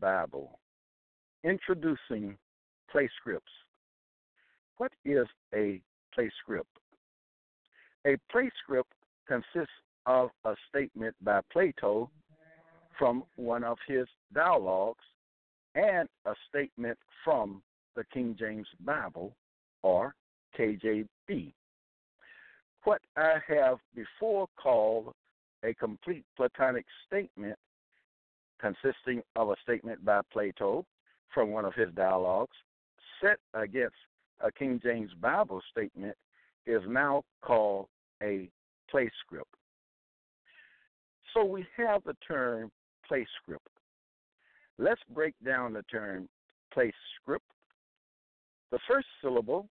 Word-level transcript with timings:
Bible. 0.00 0.58
Introducing 1.44 2.36
play 2.90 3.08
scripts. 3.20 3.52
What 4.76 4.92
is 5.04 5.26
a 5.54 5.80
play 6.14 6.30
script? 6.42 6.70
A 8.06 8.16
play 8.30 8.50
script 8.62 8.92
consists 9.26 9.72
of 10.06 10.30
a 10.44 10.54
statement 10.68 11.14
by 11.22 11.40
Plato 11.52 12.10
from 12.98 13.24
one 13.36 13.62
of 13.62 13.78
his 13.86 14.06
dialogues 14.34 15.04
and 15.74 16.08
a 16.26 16.34
statement 16.48 16.98
from 17.24 17.62
the 17.94 18.04
King 18.12 18.36
James 18.38 18.66
Bible 18.84 19.34
or 19.82 20.14
KJB. 20.58 21.52
What 22.84 23.00
I 23.16 23.34
have 23.48 23.78
before 23.94 24.46
called 24.60 25.12
a 25.64 25.74
complete 25.74 26.24
Platonic 26.36 26.86
statement 27.06 27.56
consisting 28.60 29.22
of 29.36 29.50
a 29.50 29.56
statement 29.62 30.04
by 30.04 30.20
Plato 30.32 30.84
from 31.32 31.50
one 31.50 31.64
of 31.64 31.74
his 31.74 31.88
dialogues 31.94 32.56
set 33.20 33.38
against 33.54 33.96
a 34.40 34.50
King 34.52 34.80
James 34.82 35.10
Bible 35.20 35.60
statement 35.70 36.16
is 36.66 36.82
now 36.88 37.22
called 37.42 37.86
a 38.22 38.48
play 38.90 39.10
script. 39.24 39.54
So 41.34 41.44
we 41.44 41.66
have 41.76 42.02
the 42.04 42.16
term 42.26 42.70
play 43.06 43.26
script. 43.42 43.68
Let's 44.78 45.00
break 45.12 45.34
down 45.44 45.72
the 45.72 45.82
term 45.82 46.28
play 46.72 46.92
script. 47.16 47.44
The 48.70 48.78
first 48.88 49.06
syllable, 49.22 49.68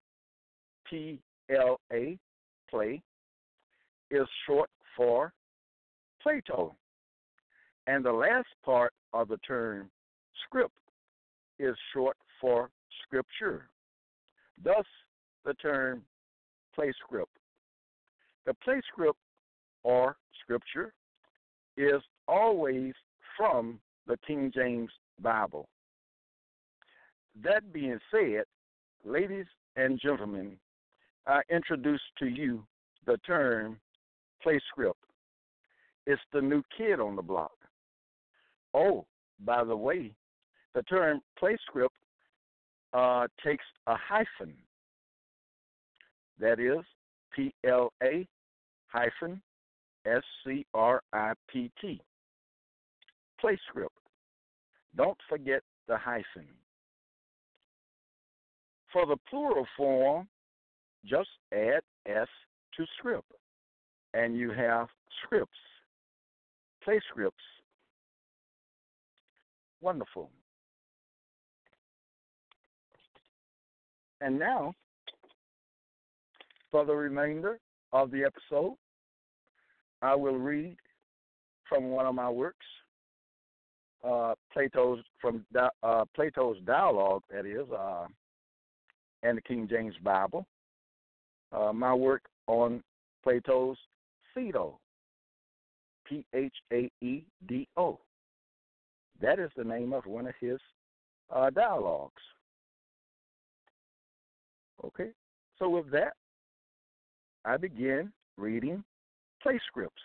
P 0.88 1.18
L 1.50 1.80
A, 1.92 2.18
play, 2.68 3.00
is 4.10 4.26
short 4.46 4.70
for 4.96 5.32
Plato. 6.22 6.74
And 7.88 8.04
the 8.04 8.12
last 8.12 8.48
part 8.66 8.92
of 9.14 9.28
the 9.28 9.38
term 9.38 9.88
script 10.44 10.74
is 11.58 11.74
short 11.94 12.18
for 12.38 12.68
scripture. 13.02 13.70
Thus, 14.62 14.84
the 15.46 15.54
term 15.54 16.02
play 16.74 16.92
script. 17.02 17.32
The 18.44 18.52
play 18.62 18.82
script 18.92 19.18
or 19.84 20.16
scripture 20.42 20.92
is 21.78 22.02
always 22.28 22.92
from 23.38 23.80
the 24.06 24.18
King 24.26 24.52
James 24.54 24.90
Bible. 25.22 25.66
That 27.42 27.72
being 27.72 27.98
said, 28.10 28.44
ladies 29.02 29.46
and 29.76 29.98
gentlemen, 29.98 30.58
I 31.26 31.40
introduce 31.50 32.02
to 32.18 32.26
you 32.26 32.66
the 33.06 33.16
term 33.26 33.78
play 34.42 34.60
script. 34.70 35.00
It's 36.06 36.20
the 36.34 36.42
new 36.42 36.62
kid 36.76 37.00
on 37.00 37.16
the 37.16 37.22
block. 37.22 37.52
Oh, 38.74 39.06
by 39.44 39.64
the 39.64 39.76
way, 39.76 40.12
the 40.74 40.82
term 40.84 41.20
play 41.38 41.56
script 41.66 41.94
uh, 42.92 43.26
takes 43.44 43.64
a 43.86 43.94
hyphen. 43.96 44.54
That 46.38 46.60
is 46.60 46.84
P 47.34 47.52
L 47.66 47.92
A 48.02 48.26
hyphen 48.88 49.40
S 50.06 50.22
C 50.44 50.64
R 50.74 51.02
I 51.12 51.32
P 51.50 51.70
T. 51.80 52.00
Play 53.40 53.58
script. 53.68 53.94
Don't 54.96 55.18
forget 55.28 55.62
the 55.86 55.96
hyphen. 55.96 56.46
For 58.92 59.06
the 59.06 59.16
plural 59.28 59.66
form, 59.76 60.28
just 61.04 61.28
add 61.52 61.80
S 62.06 62.28
to 62.76 62.86
script, 62.98 63.30
and 64.14 64.36
you 64.36 64.50
have 64.50 64.88
scripts, 65.22 65.58
play 66.82 67.00
scripts. 67.10 67.36
Wonderful. 69.80 70.30
And 74.20 74.38
now, 74.38 74.74
for 76.70 76.84
the 76.84 76.94
remainder 76.94 77.58
of 77.92 78.10
the 78.10 78.24
episode, 78.24 78.76
I 80.02 80.14
will 80.14 80.36
read 80.36 80.76
from 81.68 81.90
one 81.90 82.06
of 82.06 82.14
my 82.14 82.28
works, 82.28 82.66
uh, 84.04 84.34
Plato's 84.52 85.00
from 85.20 85.44
uh, 85.82 86.04
Plato's 86.14 86.56
dialogue, 86.64 87.22
that 87.30 87.46
is, 87.46 87.66
uh, 87.70 88.06
and 89.22 89.38
the 89.38 89.42
King 89.42 89.68
James 89.68 89.94
Bible. 90.02 90.46
Uh, 91.52 91.72
my 91.72 91.94
work 91.94 92.22
on 92.46 92.82
Plato's 93.22 93.76
Phaedo, 94.34 94.78
P 96.06 96.24
H 96.34 96.54
A 96.72 96.90
E 97.00 97.24
D 97.46 97.66
O. 97.76 97.98
That 99.20 99.38
is 99.38 99.50
the 99.56 99.64
name 99.64 99.92
of 99.92 100.06
one 100.06 100.26
of 100.26 100.34
his 100.40 100.58
uh, 101.34 101.50
dialogues. 101.50 102.22
Okay, 104.84 105.10
so 105.58 105.68
with 105.68 105.90
that, 105.90 106.12
I 107.44 107.56
begin 107.56 108.12
reading 108.36 108.84
pla-scripts. 109.42 110.02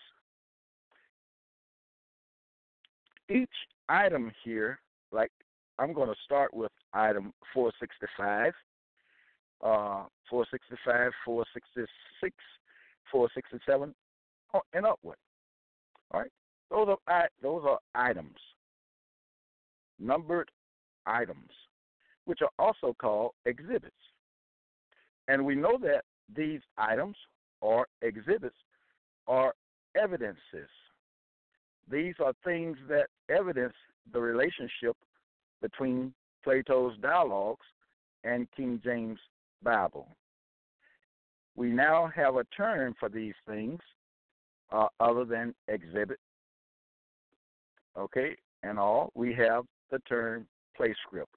Each 3.29 3.49
item 3.87 4.31
here, 4.43 4.79
like 5.11 5.31
I'm 5.77 5.93
going 5.93 6.09
to 6.09 6.15
start 6.25 6.53
with 6.53 6.71
item 6.93 7.33
465, 7.53 8.53
uh, 9.61 10.05
465, 10.29 11.11
466, 11.23 12.35
467, 13.11 13.93
and 14.73 14.85
upward. 14.85 15.17
All 16.11 16.21
right, 16.21 16.31
those 16.71 16.97
are 17.07 17.29
those 17.41 17.63
are 17.67 17.79
items 17.93 18.37
numbered 19.99 20.49
items, 21.05 21.49
which 22.25 22.39
are 22.41 22.51
also 22.59 22.95
called 22.99 23.31
exhibits. 23.45 23.95
And 25.27 25.45
we 25.45 25.55
know 25.55 25.77
that 25.81 26.03
these 26.35 26.61
items 26.77 27.15
or 27.61 27.87
exhibits 28.01 28.55
are 29.27 29.53
evidences. 30.01 30.69
These 31.89 32.15
are 32.23 32.33
things 32.43 32.77
that 32.89 33.07
evidence 33.29 33.73
the 34.11 34.19
relationship 34.19 34.95
between 35.61 36.13
Plato's 36.43 36.93
dialogues 37.01 37.65
and 38.23 38.47
King 38.55 38.81
James 38.83 39.19
Bible. 39.63 40.07
We 41.55 41.69
now 41.69 42.11
have 42.15 42.35
a 42.35 42.45
term 42.55 42.95
for 42.99 43.09
these 43.09 43.35
things 43.47 43.79
uh, 44.71 44.87
other 44.99 45.23
than 45.23 45.53
exhibit. 45.67 46.19
Okay, 47.97 48.35
and 48.63 48.79
all. 48.79 49.11
We 49.13 49.33
have 49.35 49.65
the 49.93 49.99
term 49.99 50.47
play 50.75 50.93
script. 51.05 51.33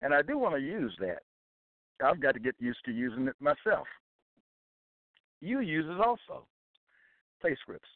And 0.00 0.12
I 0.14 0.22
do 0.22 0.38
want 0.38 0.54
to 0.56 0.60
use 0.60 0.96
that. 0.98 1.20
I've 2.02 2.20
got 2.20 2.32
to 2.32 2.40
get 2.40 2.56
used 2.58 2.80
to 2.86 2.90
using 2.90 3.28
it 3.28 3.36
myself. 3.38 3.86
You 5.40 5.60
use 5.60 5.84
it 5.88 6.00
also, 6.00 6.46
pla-scripts. 7.40 7.88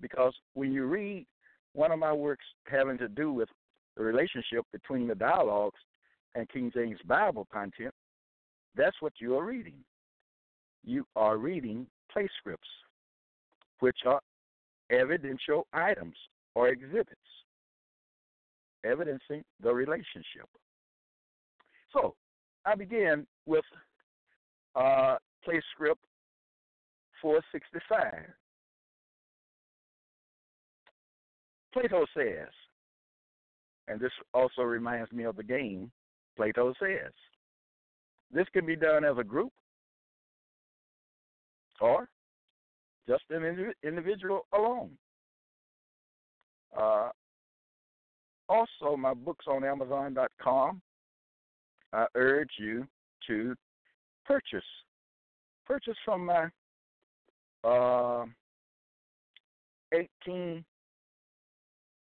Because 0.00 0.32
when 0.54 0.72
you 0.72 0.86
read 0.86 1.26
one 1.74 1.92
of 1.92 1.98
my 1.98 2.12
works 2.12 2.44
having 2.66 2.98
to 2.98 3.08
do 3.08 3.32
with 3.32 3.48
the 3.96 4.02
relationship 4.02 4.64
between 4.72 5.06
the 5.06 5.14
dialogues 5.14 5.78
and 6.34 6.48
King 6.48 6.72
James 6.74 6.98
Bible 7.06 7.46
content, 7.52 7.94
that's 8.76 8.96
what 9.00 9.12
you 9.20 9.36
are 9.36 9.44
reading. 9.44 9.84
You 10.84 11.06
are 11.16 11.36
reading 11.36 11.86
play 12.10 12.28
scripts, 12.38 12.68
which 13.80 13.98
are 14.06 14.20
evidential 14.90 15.66
items 15.72 16.14
or 16.54 16.68
exhibits 16.68 17.20
evidencing 18.86 19.42
the 19.62 19.72
relationship. 19.72 20.48
So 21.92 22.14
I 22.64 22.74
begin 22.74 23.26
with 23.46 23.64
uh, 24.74 25.16
play 25.44 25.60
script 25.72 26.00
465. 27.22 28.02
Plato 31.72 32.06
says, 32.16 32.48
and 33.88 34.00
this 34.00 34.12
also 34.32 34.62
reminds 34.62 35.12
me 35.12 35.24
of 35.24 35.36
the 35.36 35.42
game, 35.42 35.90
Plato 36.36 36.72
says, 36.80 37.12
this 38.32 38.46
can 38.52 38.66
be 38.66 38.76
done 38.76 39.04
as 39.04 39.16
a 39.18 39.24
group 39.24 39.52
or 41.80 42.08
just 43.08 43.24
an 43.30 43.72
individual 43.84 44.46
alone. 44.52 44.90
Uh, 46.76 47.10
also, 48.48 48.96
my 48.96 49.14
books 49.14 49.46
on 49.48 49.64
Amazon.com. 49.64 50.80
I 51.92 52.06
urge 52.14 52.50
you 52.58 52.86
to 53.26 53.54
purchase 54.24 54.64
purchase 55.66 55.96
from 56.04 56.26
my 56.26 56.48
uh, 57.64 58.24
18 59.92 60.64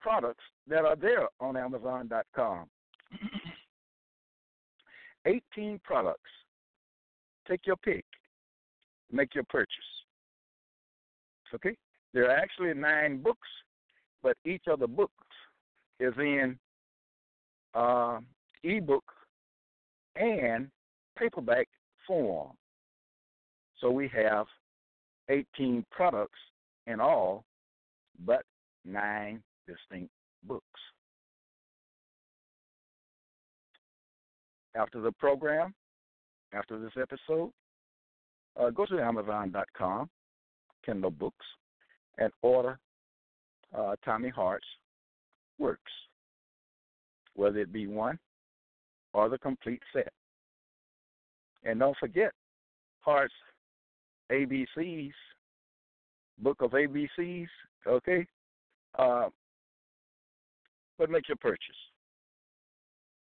products 0.00 0.44
that 0.68 0.84
are 0.84 0.96
there 0.96 1.28
on 1.40 1.56
Amazon.com. 1.56 2.66
18 5.26 5.80
products. 5.84 6.20
Take 7.48 7.66
your 7.66 7.76
pick. 7.76 8.04
Make 9.12 9.34
your 9.34 9.44
purchase. 9.44 9.68
Okay? 11.54 11.76
There 12.12 12.28
are 12.28 12.36
actually 12.36 12.74
nine 12.74 13.22
books, 13.22 13.48
but 14.22 14.36
each 14.44 14.62
of 14.66 14.80
the 14.80 14.88
books 14.88 15.12
is 16.00 16.14
in 16.18 16.58
uh, 17.74 18.18
ebook 18.62 19.04
and 20.16 20.68
paperback 21.18 21.68
form. 22.06 22.52
So 23.80 23.90
we 23.90 24.08
have 24.08 24.46
18 25.28 25.84
products 25.90 26.38
in 26.86 27.00
all, 27.00 27.44
but 28.24 28.42
nine 28.84 29.42
distinct 29.66 30.10
books. 30.44 30.64
After 34.74 35.00
the 35.00 35.12
program, 35.12 35.74
after 36.52 36.78
this 36.78 36.92
episode, 37.00 37.50
uh, 38.58 38.70
go 38.70 38.86
to 38.86 39.00
Amazon.com, 39.00 40.08
Kindle 40.84 41.10
Books, 41.10 41.46
and 42.18 42.32
order 42.42 42.78
uh, 43.76 43.96
Tommy 44.04 44.28
Hart's 44.28 44.66
works, 45.58 45.92
whether 47.34 47.58
it 47.58 47.72
be 47.72 47.86
one 47.86 48.18
or 49.12 49.28
the 49.28 49.38
complete 49.38 49.82
set. 49.92 50.12
And 51.64 51.80
don't 51.80 51.96
forget 51.98 52.32
Hart's 53.00 53.34
ABCs, 54.30 55.12
Book 56.38 56.60
of 56.60 56.72
ABCs, 56.72 57.48
okay? 57.86 58.26
Uh, 58.98 59.28
but 60.98 61.10
make 61.10 61.28
your 61.28 61.36
purchase. 61.36 61.60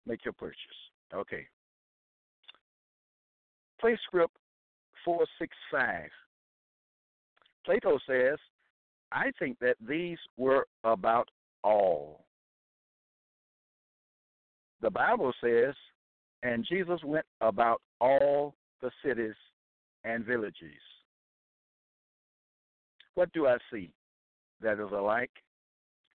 Make 0.06 0.24
your 0.26 0.34
purchase. 0.34 0.56
Okay. 1.14 1.46
Pla-script 3.80 4.36
465. 5.04 6.10
Plato 7.66 8.00
says, 8.08 8.38
I 9.12 9.32
think 9.40 9.60
that 9.60 9.76
these 9.86 10.18
were 10.38 10.66
about 10.84 11.30
all. 11.64 12.26
The 14.82 14.90
Bible 14.90 15.32
says, 15.44 15.76
and 16.44 16.66
Jesus 16.68 17.00
went 17.04 17.26
about 17.40 17.82
all 18.00 18.56
the 18.82 18.90
cities 19.06 19.36
and 20.04 20.26
villages. 20.26 20.82
What 23.14 23.32
do 23.34 23.48
I 23.48 23.58
see 23.72 23.92
that 24.62 24.80
is 24.80 24.92
alike, 24.92 25.32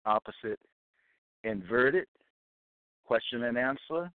opposite, 0.04 0.58
inverted, 1.44 2.06
question 3.04 3.44
and 3.44 3.56
answer, 3.56 4.10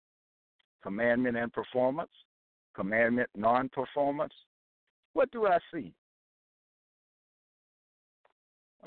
commandment 0.81 1.37
and 1.37 1.53
performance, 1.53 2.09
commandment 2.75 3.29
non 3.35 3.69
performance? 3.69 4.33
What 5.13 5.29
do 5.31 5.45
I 5.45 5.59
see? 5.73 5.93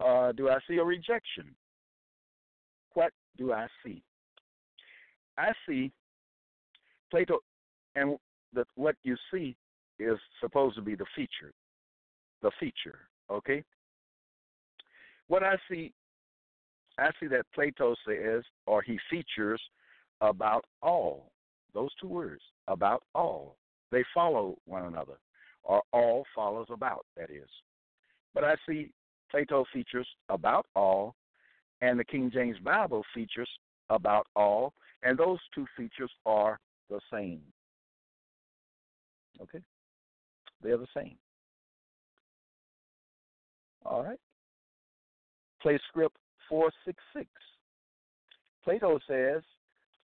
Uh, 0.02 0.32
do 0.32 0.48
I 0.48 0.58
see 0.68 0.78
a 0.78 0.84
rejection? 0.84 1.54
What 2.94 3.12
do 3.36 3.52
I 3.52 3.66
see? 3.84 4.02
I 5.38 5.52
see 5.66 5.92
Plato, 7.10 7.38
and 7.94 8.18
that 8.54 8.66
what 8.74 8.96
you 9.02 9.16
see 9.32 9.56
is 9.98 10.18
supposed 10.40 10.76
to 10.76 10.82
be 10.82 10.94
the 10.94 11.06
feature. 11.14 11.52
The 12.42 12.50
feature, 12.58 13.00
okay? 13.30 13.62
What 15.28 15.42
I 15.42 15.54
see, 15.70 15.92
I 16.98 17.10
see 17.20 17.26
that 17.28 17.46
Plato 17.54 17.94
says, 18.06 18.42
or 18.66 18.82
he 18.82 18.98
features 19.08 19.60
about 20.20 20.64
all. 20.82 21.30
Those 21.72 21.90
two 22.00 22.08
words, 22.08 22.42
about 22.68 23.02
all. 23.14 23.56
They 23.90 24.04
follow 24.12 24.56
one 24.66 24.84
another, 24.86 25.18
or 25.62 25.82
all 25.92 26.24
follows 26.34 26.66
about, 26.70 27.06
that 27.16 27.30
is. 27.30 27.48
But 28.34 28.44
I 28.44 28.54
see 28.68 28.90
Plato 29.30 29.64
features 29.72 30.06
about 30.28 30.66
all, 30.74 31.14
and 31.82 31.98
the 31.98 32.04
King 32.04 32.30
James 32.32 32.56
Bible 32.64 33.04
features 33.12 33.48
about 33.90 34.26
all, 34.36 34.72
and 35.02 35.18
those 35.18 35.40
two 35.54 35.66
features 35.76 36.10
are 36.24 36.58
the 36.88 37.00
same. 37.12 37.42
Okay? 39.42 39.58
They're 40.62 40.78
the 40.78 40.86
same. 40.96 41.16
All 43.84 44.04
right. 44.04 44.18
Play 45.60 45.78
script 45.88 46.16
466. 46.48 47.28
Plato 48.62 49.00
says, 49.08 49.42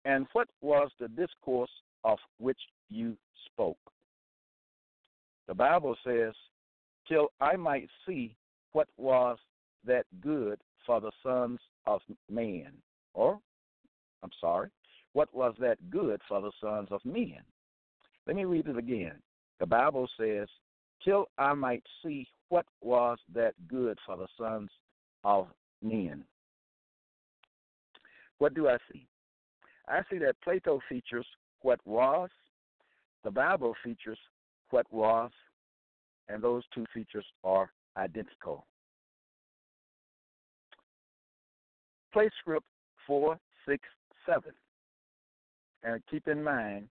And 0.05 0.25
what 0.31 0.47
was 0.61 0.89
the 0.99 1.09
discourse 1.09 1.69
of 2.05 2.17
which 2.39 2.59
you 2.89 3.17
spoke? 3.45 3.77
The 5.49 5.53
Bible 5.53 5.97
says, 6.05 6.33
Till 7.09 7.27
I 7.41 7.57
might 7.57 7.89
see 8.05 8.37
what 8.71 8.87
was 8.97 9.37
that 9.85 10.05
good 10.21 10.59
for 10.87 10.99
the 10.99 11.11
sons 11.21 11.59
of 11.85 12.01
men. 12.31 12.71
Or, 13.13 13.39
I'm 14.23 14.31
sorry, 14.41 14.69
what 15.13 15.31
was 15.35 15.53
that 15.59 15.77
good 15.91 16.21
for 16.27 16.41
the 16.41 16.51
sons 16.59 16.87
of 16.89 17.05
men? 17.05 17.41
Let 18.25 18.35
me 18.35 18.45
read 18.45 18.67
it 18.67 18.77
again. 18.77 19.13
The 19.59 19.67
Bible 19.67 20.09
says, 20.19 20.47
Till 21.03 21.27
I 21.37 21.53
might 21.53 21.83
see 22.03 22.27
what 22.49 22.65
was 22.81 23.19
that 23.35 23.53
good 23.67 23.99
for 24.05 24.17
the 24.17 24.27
sons 24.39 24.69
of 25.23 25.47
men. 25.83 26.23
What 28.39 28.53
do 28.53 28.67
I 28.67 28.77
see? 28.91 29.07
I 29.87 30.01
see 30.09 30.17
that 30.19 30.41
Plato 30.43 30.79
features 30.89 31.25
what 31.61 31.79
was, 31.85 32.29
the 33.23 33.31
Bible 33.31 33.75
features 33.83 34.19
what 34.69 34.85
was, 34.91 35.31
and 36.29 36.41
those 36.41 36.63
two 36.73 36.85
features 36.93 37.25
are 37.43 37.71
identical. 37.95 38.65
Pla-script 42.17 42.65
467. 43.05 44.51
And 45.83 46.01
keep 46.09 46.27
in 46.27 46.43
mind, 46.43 46.87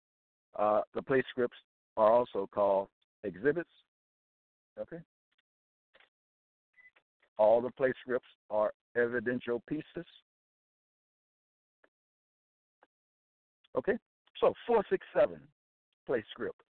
uh, 0.56 0.82
the 0.94 1.02
pla-scripts 1.02 1.56
are 1.96 2.12
also 2.12 2.48
called 2.54 2.86
exhibits. 3.24 3.68
Okay? 4.78 4.98
All 7.38 7.60
the 7.60 7.72
play 7.72 7.92
scripts 8.02 8.28
are 8.50 8.70
evidential 8.96 9.60
pieces. 9.68 10.06
Okay? 13.76 13.98
So 14.40 14.54
467 14.64 15.40
pla-script. 16.06 16.62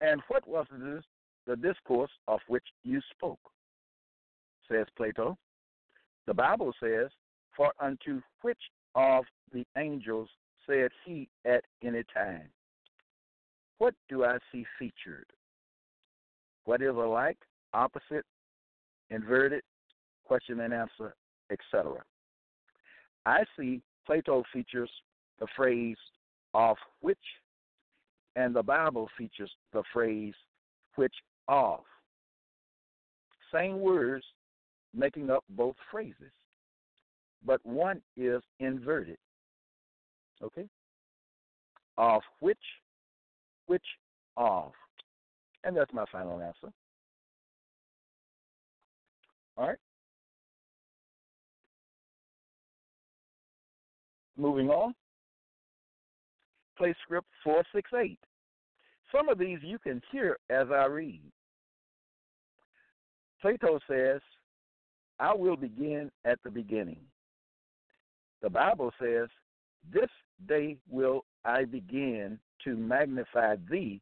And 0.00 0.22
what 0.28 0.48
was 0.48 0.64
this, 0.72 1.04
the 1.46 1.56
discourse 1.56 2.10
of 2.26 2.40
which 2.48 2.64
you 2.84 3.02
spoke? 3.14 3.50
Says 4.66 4.86
Plato. 4.96 5.36
The 6.26 6.32
Bible 6.32 6.72
says, 6.82 7.10
For 7.56 7.72
unto 7.80 8.20
which 8.42 8.58
of 8.94 9.24
the 9.52 9.64
angels 9.76 10.28
said 10.66 10.90
he 11.04 11.28
at 11.44 11.64
any 11.82 12.02
time? 12.14 12.48
What 13.78 13.94
do 14.08 14.24
I 14.24 14.38
see 14.52 14.64
featured? 14.78 15.26
What 16.64 16.82
is 16.82 16.94
alike, 16.94 17.38
opposite, 17.72 18.24
inverted, 19.10 19.62
question 20.24 20.60
and 20.60 20.72
answer, 20.72 21.14
etc. 21.50 22.02
I 23.26 23.44
see 23.58 23.80
Plato 24.06 24.44
features 24.52 24.90
the 25.38 25.46
phrase 25.56 25.96
of 26.54 26.76
which, 27.00 27.18
and 28.36 28.54
the 28.54 28.62
Bible 28.62 29.08
features 29.16 29.50
the 29.72 29.82
phrase 29.92 30.34
which 30.96 31.14
of. 31.48 31.80
Same 33.52 33.80
words 33.80 34.24
making 34.94 35.30
up 35.30 35.44
both 35.50 35.76
phrases, 35.90 36.32
but 37.44 37.64
one 37.64 38.00
is 38.16 38.42
inverted 38.58 39.16
Okay? 40.42 40.66
Of 41.98 42.22
which, 42.40 42.58
which 43.66 43.84
of. 44.36 44.72
And 45.64 45.76
that's 45.76 45.92
my 45.92 46.04
final 46.10 46.40
answer. 46.40 46.72
All 49.56 49.68
right? 49.68 49.78
Moving 54.36 54.70
on. 54.70 54.94
Pla-script 56.78 57.28
468. 57.44 58.18
Some 59.14 59.28
of 59.28 59.38
these 59.38 59.58
you 59.62 59.78
can 59.78 60.00
hear 60.10 60.38
as 60.48 60.68
I 60.70 60.86
read. 60.86 61.20
Plato 63.42 63.78
says, 63.86 64.20
I 65.18 65.34
will 65.34 65.56
begin 65.56 66.10
at 66.24 66.38
the 66.42 66.50
beginning. 66.50 67.00
The 68.42 68.50
Bible 68.50 68.92
says, 69.00 69.28
This 69.92 70.08
day 70.48 70.76
will 70.88 71.24
I 71.44 71.64
begin 71.64 72.38
to 72.64 72.76
magnify 72.76 73.56
thee 73.70 74.00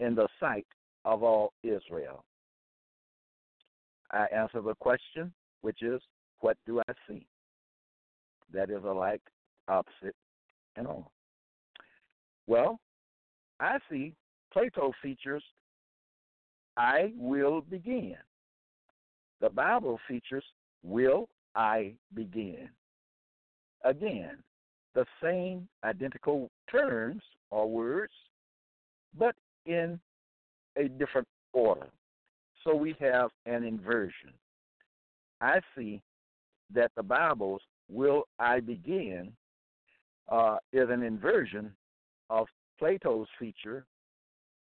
in 0.00 0.14
the 0.14 0.28
sight 0.40 0.66
of 1.04 1.22
all 1.22 1.52
Israel. 1.62 2.24
I 4.12 4.26
answer 4.34 4.60
the 4.60 4.74
question, 4.74 5.32
which 5.62 5.82
is, 5.82 6.00
What 6.40 6.56
do 6.66 6.80
I 6.80 6.92
see? 7.08 7.26
That 8.52 8.70
is 8.70 8.84
alike 8.84 9.22
opposite, 9.68 10.14
and 10.76 10.86
all. 10.86 11.10
Well, 12.46 12.78
I 13.58 13.78
see 13.90 14.14
Plato 14.52 14.92
features 15.02 15.42
I 16.76 17.12
will 17.16 17.62
begin. 17.62 18.16
The 19.40 19.50
Bible 19.50 19.98
features 20.06 20.44
will 20.82 21.28
I 21.54 21.94
begin. 22.14 22.68
Again, 23.86 24.38
the 24.96 25.06
same 25.22 25.68
identical 25.84 26.50
terms 26.68 27.22
or 27.50 27.70
words, 27.70 28.12
but 29.16 29.36
in 29.64 30.00
a 30.76 30.88
different 30.88 31.28
order. 31.52 31.86
So 32.64 32.74
we 32.74 32.96
have 32.98 33.30
an 33.46 33.62
inversion. 33.62 34.32
I 35.40 35.60
see 35.76 36.02
that 36.74 36.90
the 36.96 37.02
Bible's 37.04 37.60
will 37.88 38.24
I 38.40 38.58
begin 38.58 39.32
uh, 40.28 40.56
is 40.72 40.88
an 40.90 41.04
inversion 41.04 41.70
of 42.28 42.48
Plato's 42.80 43.28
feature, 43.38 43.86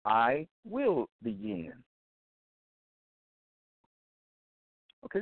I 0.07 0.47
will 0.65 1.07
begin. 1.23 1.75
Okay? 5.05 5.21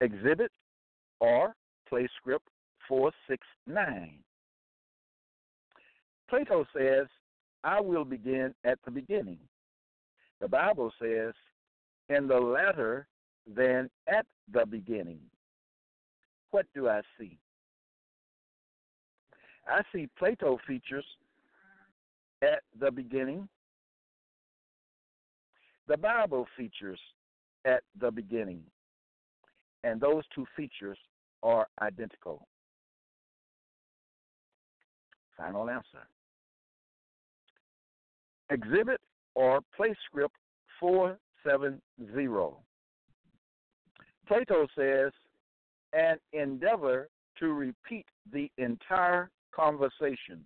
Exhibit 0.00 0.52
or 1.20 1.54
pla-script 1.88 2.48
469. 2.88 4.18
Plato 6.28 6.66
says, 6.76 7.06
I 7.64 7.80
will 7.80 8.04
begin 8.04 8.54
at 8.64 8.78
the 8.84 8.90
beginning. 8.90 9.38
The 10.40 10.48
Bible 10.48 10.92
says, 11.00 11.32
in 12.08 12.28
the 12.28 12.38
latter 12.38 13.06
than 13.52 13.90
at 14.08 14.26
the 14.52 14.66
beginning. 14.66 15.20
What 16.50 16.66
do 16.74 16.88
I 16.88 17.02
see? 17.18 17.38
I 19.68 19.82
see 19.92 20.08
Plato 20.18 20.58
features 20.66 21.04
at 22.42 22.60
the 22.78 22.90
beginning. 22.90 23.48
The 25.88 25.96
Bible 25.96 26.46
features 26.56 27.00
at 27.64 27.82
the 28.00 28.10
beginning. 28.10 28.62
And 29.84 30.00
those 30.00 30.24
two 30.34 30.46
features 30.56 30.98
are 31.42 31.66
identical. 31.80 32.46
Final 35.36 35.68
answer. 35.68 36.06
Exhibit 38.50 39.00
or 39.34 39.60
place 39.76 39.96
script 40.06 40.34
470. 40.80 41.78
Plato 44.26 44.66
says, 44.76 45.12
and 45.92 46.18
endeavor 46.32 47.08
to 47.38 47.52
repeat 47.52 48.06
the 48.32 48.50
entire 48.58 49.30
conversation. 49.54 50.44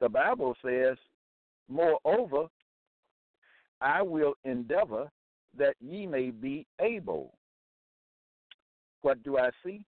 The 0.00 0.08
Bible 0.08 0.54
says, 0.64 0.96
Moreover, 1.68 2.46
I 3.80 4.02
will 4.02 4.34
endeavor 4.44 5.10
that 5.58 5.74
ye 5.80 6.06
may 6.06 6.30
be 6.30 6.66
able. 6.80 7.34
What 9.02 9.22
do 9.22 9.38
I 9.38 9.50
see? 9.64 9.84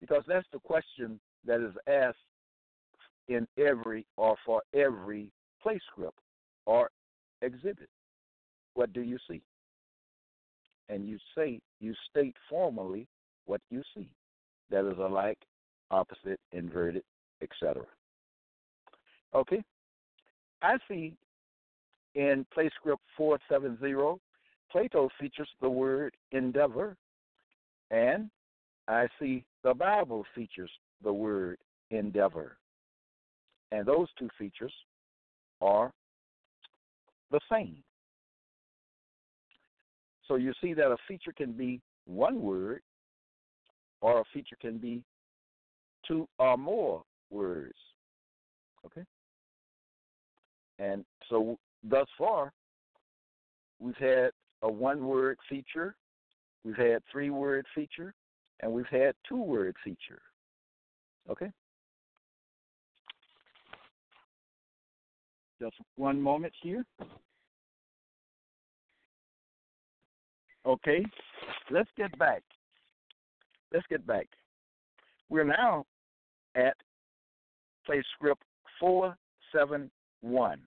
Because 0.00 0.22
that's 0.26 0.46
the 0.52 0.58
question 0.58 1.20
that 1.46 1.60
is 1.60 1.74
asked 1.86 2.16
in 3.28 3.46
every 3.58 4.06
or 4.16 4.36
for 4.44 4.62
every 4.74 5.30
play 5.62 5.78
script 5.90 6.18
or 6.66 6.90
exhibit. 7.42 7.88
What 8.74 8.92
do 8.92 9.02
you 9.02 9.18
see? 9.28 9.42
And 10.88 11.06
you 11.06 11.18
say 11.36 11.60
you 11.80 11.94
state 12.10 12.34
formally 12.48 13.06
what 13.46 13.60
you 13.70 13.82
see 13.94 14.10
that 14.70 14.88
is 14.88 14.98
alike, 14.98 15.38
opposite, 15.90 16.40
inverted, 16.52 17.02
etc. 17.42 17.82
Okay? 19.34 19.62
I 20.62 20.76
see 20.88 21.14
in 22.14 22.46
pla-script 22.52 23.02
470, 23.16 24.20
Plato 24.70 25.08
features 25.18 25.48
the 25.60 25.68
word 25.68 26.14
endeavor, 26.32 26.96
and 27.90 28.30
I 28.86 29.08
see 29.18 29.44
the 29.64 29.74
Bible 29.74 30.24
features 30.34 30.70
the 31.02 31.12
word 31.12 31.58
endeavor. 31.90 32.56
And 33.72 33.86
those 33.86 34.08
two 34.18 34.28
features 34.38 34.72
are 35.60 35.92
the 37.30 37.40
same. 37.50 37.82
So 40.26 40.36
you 40.36 40.52
see 40.60 40.72
that 40.74 40.86
a 40.86 40.96
feature 41.08 41.32
can 41.36 41.52
be 41.52 41.80
one 42.06 42.40
word 42.40 42.82
or 44.00 44.20
a 44.20 44.24
feature 44.32 44.56
can 44.60 44.78
be 44.78 45.02
two 46.06 46.28
or 46.38 46.56
more 46.56 47.02
words. 47.30 47.74
Okay? 48.86 49.04
And 50.78 51.04
so 51.28 51.58
thus 51.82 52.06
far, 52.18 52.52
we've 53.78 53.96
had 53.96 54.30
a 54.62 54.70
one 54.70 55.06
word 55.06 55.38
feature, 55.48 55.96
we've 56.64 56.76
had 56.76 57.02
three 57.10 57.30
word 57.30 57.66
feature, 57.74 58.14
and 58.60 58.72
we've 58.72 58.86
had 58.86 59.14
two 59.28 59.40
word 59.40 59.76
feature. 59.84 60.20
Okay? 61.30 61.50
Just 65.60 65.76
one 65.96 66.20
moment 66.20 66.52
here. 66.62 66.84
Okay, 70.66 71.04
let's 71.70 71.88
get 71.96 72.16
back 72.18 72.42
let's 73.72 73.86
get 73.88 74.06
back. 74.06 74.26
We're 75.28 75.44
now 75.44 75.84
at 76.54 76.74
play 77.86 78.02
script 78.14 78.42
471. 78.80 80.60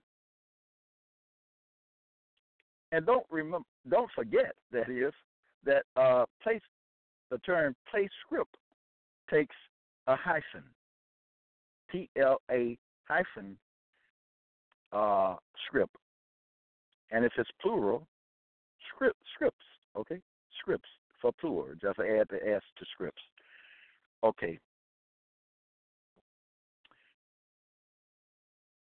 And 2.93 3.07
don't 3.07 3.25
remember, 3.31 3.65
don't 3.89 4.09
forget 4.15 4.53
that 4.71 4.87
is 4.87 5.13
that 5.65 5.83
uh, 5.97 6.25
place 6.43 6.61
the 7.31 7.39
term 7.39 7.75
play 7.89 8.07
script 8.23 8.55
takes 9.31 9.55
a 10.05 10.15
hyphen, 10.15 10.63
P 11.89 12.07
L 12.21 12.39
A 12.51 12.77
hyphen 13.05 13.57
uh, 14.91 15.37
script, 15.65 15.95
and 17.09 17.25
if 17.25 17.31
it's 17.39 17.49
plural, 17.59 18.05
script 18.93 19.17
scripts, 19.33 19.65
okay, 19.97 20.21
scripts 20.61 20.89
for 21.19 21.31
plural. 21.41 21.73
Just 21.81 21.97
add 21.97 22.27
the 22.29 22.47
S 22.47 22.61
to 22.77 22.85
scripts. 22.93 23.23
Okay. 24.23 24.59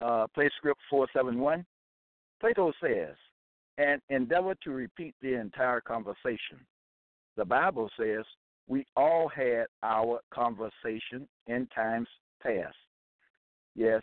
Uh, 0.01 0.27
pla-script 0.35 0.81
471. 0.91 1.65
Plato 2.41 2.73
says, 2.83 3.15
and 3.79 4.01
endeavor 4.09 4.55
to 4.63 4.71
repeat 4.71 5.15
the 5.21 5.35
entire 5.35 5.81
conversation. 5.81 6.61
The 7.37 7.45
Bible 7.45 7.91
says, 7.99 8.25
we 8.69 8.87
all 8.97 9.29
had 9.29 9.67
our 9.83 10.21
conversation 10.33 11.29
in 11.47 11.67
times 11.75 12.09
past. 12.43 12.77
Yes, 13.75 14.03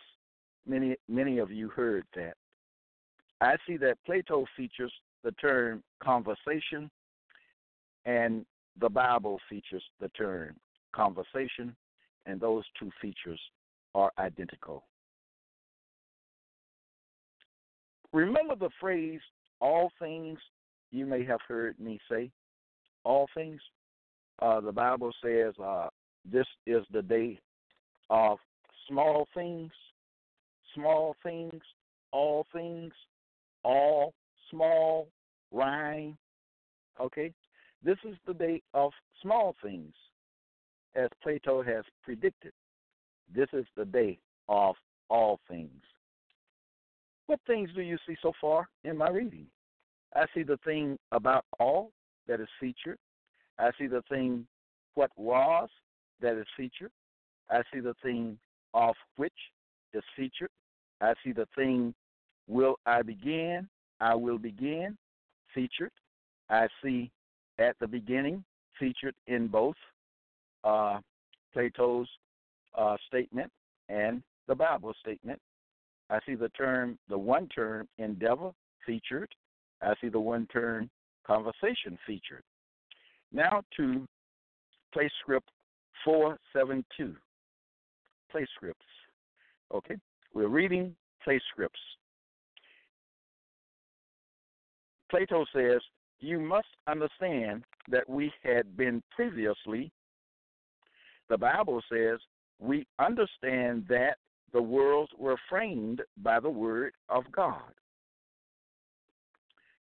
many 0.66 0.96
many 1.08 1.38
of 1.38 1.50
you 1.50 1.68
heard 1.68 2.04
that. 2.14 2.34
I 3.40 3.56
see 3.66 3.76
that 3.78 3.98
Plato 4.04 4.44
features 4.56 4.92
the 5.24 5.32
term 5.32 5.82
conversation 6.02 6.90
and 8.04 8.44
the 8.80 8.88
Bible 8.88 9.38
features 9.48 9.82
the 10.00 10.08
term 10.10 10.54
conversation, 10.94 11.74
and 12.26 12.40
those 12.40 12.64
two 12.78 12.90
features 13.00 13.40
are 13.94 14.12
identical. 14.18 14.84
Remember 18.12 18.54
the 18.54 18.70
phrase, 18.80 19.20
all 19.62 19.92
things, 19.98 20.38
you 20.90 21.06
may 21.06 21.24
have 21.24 21.40
heard 21.46 21.78
me 21.78 21.98
say, 22.10 22.30
all 23.04 23.28
things. 23.34 23.60
Uh, 24.40 24.60
the 24.60 24.72
Bible 24.72 25.12
says 25.24 25.54
uh, 25.62 25.86
this 26.30 26.46
is 26.66 26.84
the 26.92 27.00
day 27.00 27.38
of 28.10 28.38
small 28.88 29.26
things, 29.34 29.70
small 30.74 31.14
things, 31.22 31.62
all 32.10 32.44
things, 32.52 32.92
all 33.62 34.12
small, 34.50 35.08
rhyme. 35.52 36.18
Okay? 37.00 37.32
This 37.84 37.98
is 38.04 38.16
the 38.26 38.34
day 38.34 38.60
of 38.74 38.90
small 39.22 39.54
things, 39.62 39.94
as 40.96 41.08
Plato 41.22 41.62
has 41.62 41.84
predicted. 42.02 42.52
This 43.32 43.48
is 43.52 43.64
the 43.76 43.84
day 43.84 44.18
of 44.48 44.74
all 45.08 45.38
things. 45.48 45.82
What 47.32 47.40
things 47.46 47.70
do 47.74 47.80
you 47.80 47.96
see 48.06 48.14
so 48.20 48.32
far 48.38 48.68
in 48.84 48.98
my 48.98 49.08
reading? 49.08 49.46
I 50.14 50.26
see 50.34 50.42
the 50.42 50.58
thing 50.66 50.98
about 51.12 51.46
all 51.58 51.90
that 52.28 52.42
is 52.42 52.48
featured. 52.60 52.98
I 53.58 53.70
see 53.78 53.86
the 53.86 54.02
thing 54.10 54.46
what 54.96 55.10
was 55.16 55.70
that 56.20 56.36
is 56.36 56.44
featured. 56.58 56.90
I 57.48 57.62
see 57.72 57.80
the 57.80 57.94
thing 58.02 58.36
of 58.74 58.94
which 59.16 59.32
is 59.94 60.02
featured. 60.14 60.50
I 61.00 61.14
see 61.24 61.32
the 61.32 61.48
thing 61.56 61.94
will 62.48 62.78
I 62.84 63.00
begin, 63.00 63.66
I 63.98 64.14
will 64.14 64.36
begin 64.36 64.98
featured. 65.54 65.92
I 66.50 66.68
see 66.84 67.10
at 67.58 67.76
the 67.80 67.88
beginning 67.88 68.44
featured 68.78 69.14
in 69.26 69.48
both 69.48 69.76
uh, 70.64 70.98
Plato's 71.54 72.10
uh, 72.76 72.98
statement 73.06 73.50
and 73.88 74.22
the 74.48 74.54
Bible 74.54 74.92
statement. 75.00 75.40
I 76.12 76.18
see 76.26 76.34
the 76.34 76.50
term, 76.50 76.98
the 77.08 77.16
one 77.16 77.48
term 77.48 77.88
endeavor 77.96 78.52
featured. 78.86 79.34
I 79.80 79.94
see 79.98 80.10
the 80.10 80.20
one 80.20 80.46
term 80.52 80.90
conversation 81.26 81.98
featured. 82.06 82.42
Now 83.32 83.62
to 83.78 84.06
place 84.92 85.10
script 85.22 85.48
472. 86.04 87.16
Pla-scripts. 88.30 88.80
Okay? 89.74 89.96
We're 90.34 90.48
reading 90.48 90.94
place 91.24 91.40
scripts. 91.50 91.80
Plato 95.10 95.46
says, 95.54 95.80
You 96.20 96.40
must 96.40 96.68
understand 96.86 97.64
that 97.88 98.08
we 98.08 98.30
had 98.42 98.76
been 98.76 99.02
previously. 99.14 99.90
The 101.30 101.38
Bible 101.38 101.80
says, 101.90 102.18
We 102.58 102.86
understand 102.98 103.86
that 103.88 104.16
the 104.52 104.62
worlds 104.62 105.12
were 105.18 105.36
framed 105.48 106.02
by 106.22 106.40
the 106.40 106.50
Word 106.50 106.92
of 107.08 107.24
God. 107.32 107.72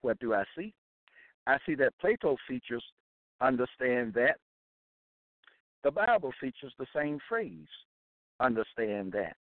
What 0.02 0.20
do 0.20 0.34
I 0.34 0.44
see? 0.58 0.74
I 1.48 1.58
see 1.66 1.76
that 1.76 1.94
Plato 2.00 2.38
features 2.48 2.84
understand 3.42 4.14
that. 4.16 4.38
The 5.84 5.92
Bible 5.92 6.32
features 6.42 6.74
the 6.80 6.88
same 6.96 7.20
phrase, 7.30 7.68
understand 8.40 9.12
that. 9.12 9.36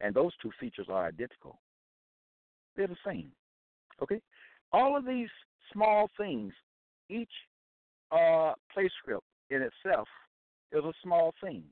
And 0.00 0.14
those 0.14 0.32
two 0.42 0.50
features 0.60 0.86
are 0.90 1.06
identical. 1.06 1.58
They're 2.76 2.86
the 2.86 2.96
same. 3.06 3.30
Okay? 4.02 4.20
All 4.72 4.96
of 4.96 5.06
these 5.06 5.28
small 5.72 6.08
things, 6.16 6.52
each 7.08 7.30
uh, 8.12 8.52
place 8.72 8.90
script 9.02 9.24
in 9.50 9.62
itself 9.62 10.08
is 10.72 10.84
a 10.84 10.92
small 11.02 11.32
thing. 11.42 11.64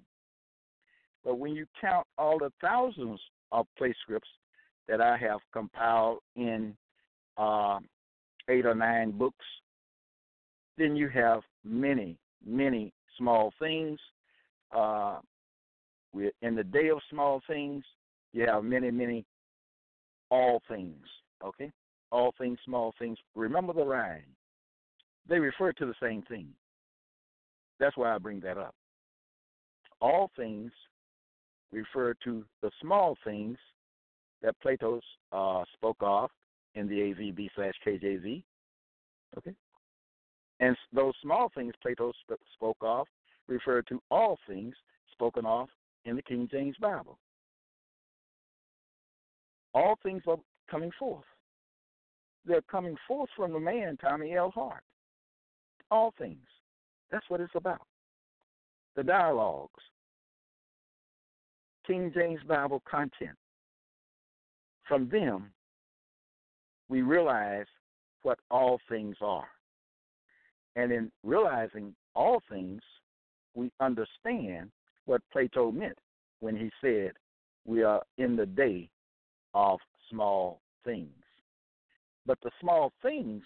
But 1.25 1.39
when 1.39 1.55
you 1.55 1.67
count 1.81 2.07
all 2.17 2.39
the 2.39 2.53
thousands 2.61 3.21
of 3.53 3.67
pla-scripts 3.77 4.29
that 4.89 5.01
I 5.01 5.17
have 5.19 5.41
compiled 5.53 6.19
in 6.37 6.77
uh, 7.37 7.79
eight 8.49 8.67
or 8.67 8.75
nine 8.75 9.11
books, 9.13 9.45
then 10.77 10.97
you 10.97 11.09
have 11.09 11.41
many, 11.65 12.17
many 12.47 12.93
small 13.17 13.53
things. 13.59 13.99
Uh, 14.75 15.19
in 16.43 16.55
the 16.55 16.65
day 16.65 16.89
of 16.89 16.99
small 17.11 17.43
things, 17.47 17.85
you 18.33 18.47
have 18.47 18.65
many, 18.65 18.91
many 18.91 19.25
all 20.31 20.63
things. 20.69 21.05
Okay? 21.45 21.71
All 22.11 22.33
things, 22.39 22.59
small 22.65 22.95
things. 22.99 23.19
Remember 23.35 23.73
the 23.73 23.85
rhyme. 23.85 24.25
They 25.29 25.39
refer 25.39 25.73
to 25.73 25.87
the 25.87 25.95
same 26.03 26.23
thing. 26.23 26.49
That's 27.79 27.97
why 27.97 28.15
I 28.15 28.19
bring 28.19 28.41
that 28.41 28.57
up. 28.57 28.75
All 30.01 30.31
things 30.37 30.73
refer 31.73 32.15
to 32.25 32.45
the 32.63 32.71
small 32.81 33.17
things 33.25 33.59
that 34.43 34.59
Plato 34.61 35.01
uh, 35.33 35.65
spoke 35.75 35.99
of 36.01 36.31
in 36.75 36.89
the 36.89 36.95
AVB 36.95 37.49
slash 37.55 37.75
KJV. 37.87 38.43
Okay? 39.37 39.55
And 40.61 40.77
those 40.93 41.15
small 41.23 41.51
things 41.55 41.75
Plato 41.83 42.13
sp- 42.25 42.41
spoke 42.55 42.79
of 42.81 43.07
refer 43.49 43.83
to 43.83 44.01
all 44.11 44.39
things 44.49 44.75
spoken 45.13 45.47
of 45.47 45.69
in 46.05 46.17
the 46.17 46.23
King 46.23 46.49
James 46.51 46.77
Bible. 46.81 47.19
All 49.75 49.99
things 50.03 50.23
are 50.27 50.39
coming 50.71 50.91
forth. 50.99 51.25
They're 52.45 52.63
coming 52.63 52.97
forth 53.07 53.29
from 53.37 53.53
the 53.53 53.61
man, 53.61 53.97
Tommy 54.01 54.35
L. 54.35 54.51
Hart. 54.51 54.83
All 55.91 56.15
things. 56.19 56.47
That's 57.11 57.29
what 57.29 57.41
it's 57.41 57.55
about. 57.55 57.87
The 58.97 59.03
dialogues, 59.03 59.83
King 61.89 62.13
James 62.15 62.41
Bible 62.47 62.83
content. 62.89 63.35
From 64.87 65.09
them, 65.09 65.51
we 66.91 67.01
realize 67.01 67.65
what 68.23 68.39
all 68.51 68.79
things 68.91 69.17
are. 69.23 69.49
And 70.77 70.93
in 70.93 71.11
realizing 71.25 71.95
all 72.15 72.43
things, 72.51 72.83
we 73.55 73.73
understand 73.81 74.71
what 75.07 75.23
Plato 75.33 75.73
meant 75.73 75.99
when 76.41 76.57
he 76.57 76.71
said, 76.83 77.13
We 77.65 77.83
are 77.83 78.03
in 78.19 78.37
the 78.37 78.47
day 78.47 78.91
of 79.55 79.79
small 80.11 80.61
things. 80.85 81.09
But 82.27 82.39
the 82.43 82.51
small 82.61 82.93
things 83.01 83.43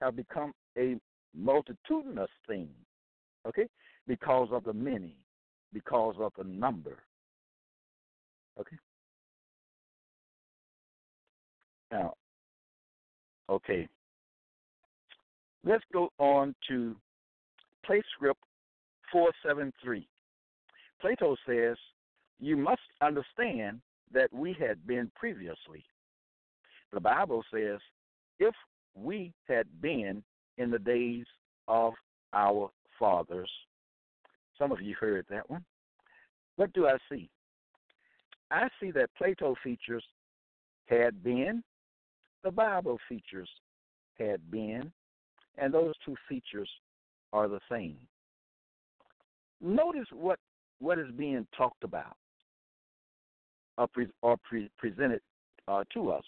have 0.00 0.16
become 0.16 0.54
a 0.78 0.96
multitudinous 1.36 2.30
thing, 2.46 2.70
okay? 3.46 3.68
Because 4.06 4.48
of 4.52 4.64
the 4.64 4.72
many, 4.72 5.18
because 5.74 6.14
of 6.18 6.32
the 6.38 6.44
number. 6.44 7.02
Okay? 8.60 8.76
Now, 11.90 12.14
okay. 13.48 13.88
Let's 15.64 15.84
go 15.92 16.10
on 16.18 16.54
to 16.68 16.96
place 17.84 18.02
script 18.14 18.40
473. 19.12 20.06
Plato 21.00 21.36
says, 21.46 21.76
You 22.40 22.56
must 22.56 22.80
understand 23.00 23.80
that 24.12 24.32
we 24.32 24.56
had 24.58 24.86
been 24.86 25.10
previously. 25.14 25.84
The 26.92 27.00
Bible 27.00 27.42
says, 27.52 27.78
If 28.38 28.54
we 28.94 29.32
had 29.48 29.66
been 29.80 30.22
in 30.58 30.70
the 30.70 30.78
days 30.78 31.26
of 31.68 31.94
our 32.32 32.70
fathers. 32.98 33.50
Some 34.58 34.72
of 34.72 34.80
you 34.80 34.94
heard 34.98 35.26
that 35.30 35.48
one. 35.50 35.64
What 36.56 36.72
do 36.72 36.86
I 36.86 36.96
see? 37.10 37.28
I 38.50 38.68
see 38.80 38.90
that 38.92 39.10
Plato 39.16 39.54
features 39.62 40.04
had 40.86 41.22
been, 41.22 41.62
the 42.42 42.50
Bible 42.50 42.98
features 43.08 43.48
had 44.18 44.50
been, 44.50 44.92
and 45.58 45.72
those 45.72 45.94
two 46.04 46.14
features 46.28 46.68
are 47.32 47.48
the 47.48 47.60
same. 47.70 47.96
Notice 49.60 50.06
what, 50.12 50.38
what 50.80 50.98
is 50.98 51.10
being 51.16 51.46
talked 51.56 51.84
about 51.84 52.16
or, 53.78 53.88
pre, 53.88 54.06
or 54.22 54.36
pre, 54.36 54.70
presented 54.78 55.20
uh, 55.68 55.84
to 55.94 56.10
us. 56.10 56.24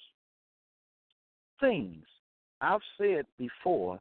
Things. 1.60 2.04
I've 2.60 2.80
said 2.98 3.26
before 3.38 4.00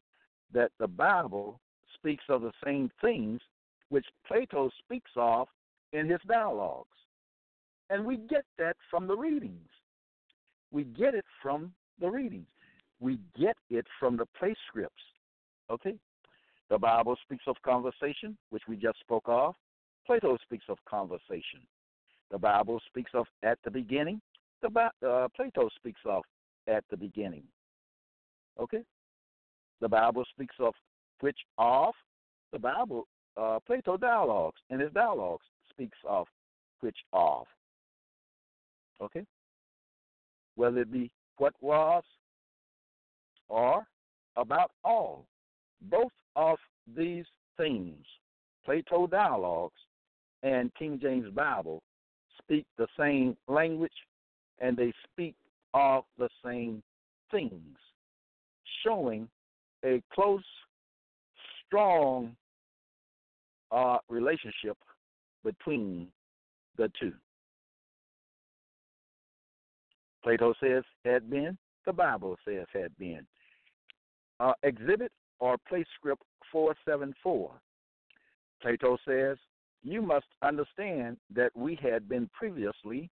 that 0.53 0.71
the 0.79 0.87
Bible 0.87 1.59
speaks 1.93 2.23
of 2.29 2.41
the 2.41 2.51
same 2.63 2.89
things 3.01 3.41
which 3.89 4.05
Plato 4.27 4.69
speaks 4.83 5.11
of 5.15 5.47
in 5.93 6.09
his 6.09 6.19
dialogues. 6.27 6.87
And 7.89 8.05
we 8.05 8.17
get 8.17 8.45
that 8.57 8.75
from 8.89 9.07
the 9.07 9.15
readings. 9.15 9.69
We 10.71 10.83
get 10.83 11.13
it 11.13 11.25
from 11.41 11.71
the 11.99 12.09
readings. 12.09 12.47
We 12.99 13.19
get 13.37 13.55
it 13.69 13.85
from 13.99 14.17
the 14.17 14.25
place 14.37 14.57
scripts. 14.67 15.03
Okay? 15.69 15.95
The 16.69 16.77
Bible 16.77 17.15
speaks 17.23 17.43
of 17.47 17.55
conversation, 17.63 18.37
which 18.49 18.63
we 18.67 18.75
just 18.75 18.99
spoke 18.99 19.25
of. 19.27 19.55
Plato 20.05 20.37
speaks 20.43 20.65
of 20.69 20.77
conversation. 20.89 21.61
The 22.31 22.37
Bible 22.37 22.81
speaks 22.87 23.11
of 23.13 23.27
at 23.43 23.59
the 23.63 23.71
beginning. 23.71 24.21
The 24.61 24.69
uh, 25.07 25.27
Plato 25.35 25.69
speaks 25.75 26.01
of 26.05 26.23
at 26.67 26.83
the 26.89 26.97
beginning. 26.97 27.43
Okay? 28.59 28.81
The 29.81 29.89
Bible 29.89 30.25
speaks 30.33 30.55
of 30.59 30.73
which 31.19 31.37
of. 31.57 31.93
The 32.51 32.59
Bible, 32.59 33.07
uh, 33.37 33.59
Plato 33.65 33.97
dialogues, 33.97 34.59
and 34.69 34.81
his 34.81 34.91
dialogues 34.93 35.45
speaks 35.69 35.97
of 36.07 36.27
which 36.79 36.97
of. 37.13 37.45
Okay? 39.01 39.25
Whether 40.55 40.81
it 40.81 40.91
be 40.91 41.11
what 41.37 41.53
was 41.61 42.03
or 43.49 43.85
about 44.37 44.71
all. 44.83 45.25
Both 45.81 46.11
of 46.35 46.57
these 46.95 47.25
themes. 47.57 48.05
Plato 48.65 49.07
dialogues 49.07 49.79
and 50.43 50.73
King 50.75 50.99
James 51.01 51.29
Bible 51.33 51.81
speak 52.41 52.65
the 52.77 52.87
same 52.97 53.37
language 53.47 53.91
and 54.59 54.75
they 54.75 54.93
speak 55.11 55.35
of 55.73 56.03
the 56.17 56.29
same 56.43 56.81
things, 57.31 57.77
showing 58.83 59.27
a 59.83 60.01
close, 60.13 60.43
strong 61.65 62.35
uh, 63.71 63.97
relationship 64.09 64.77
between 65.43 66.07
the 66.77 66.89
two. 66.99 67.13
Plato 70.25 70.55
says 70.59 70.83
had 71.05 71.29
been, 71.29 71.55
the 71.85 71.93
Bible 71.93 72.35
says 72.47 72.65
had 72.73 72.97
been. 72.97 73.27
Uh, 74.39 74.53
exhibit 74.63 75.11
or 75.39 75.55
place 75.69 75.85
script 75.95 76.23
474. 76.51 77.51
Plato 78.59 78.97
says, 79.07 79.37
You 79.83 80.01
must 80.01 80.25
understand 80.41 81.17
that 81.35 81.55
we 81.55 81.77
had 81.79 82.09
been 82.09 82.27
previously. 82.33 83.07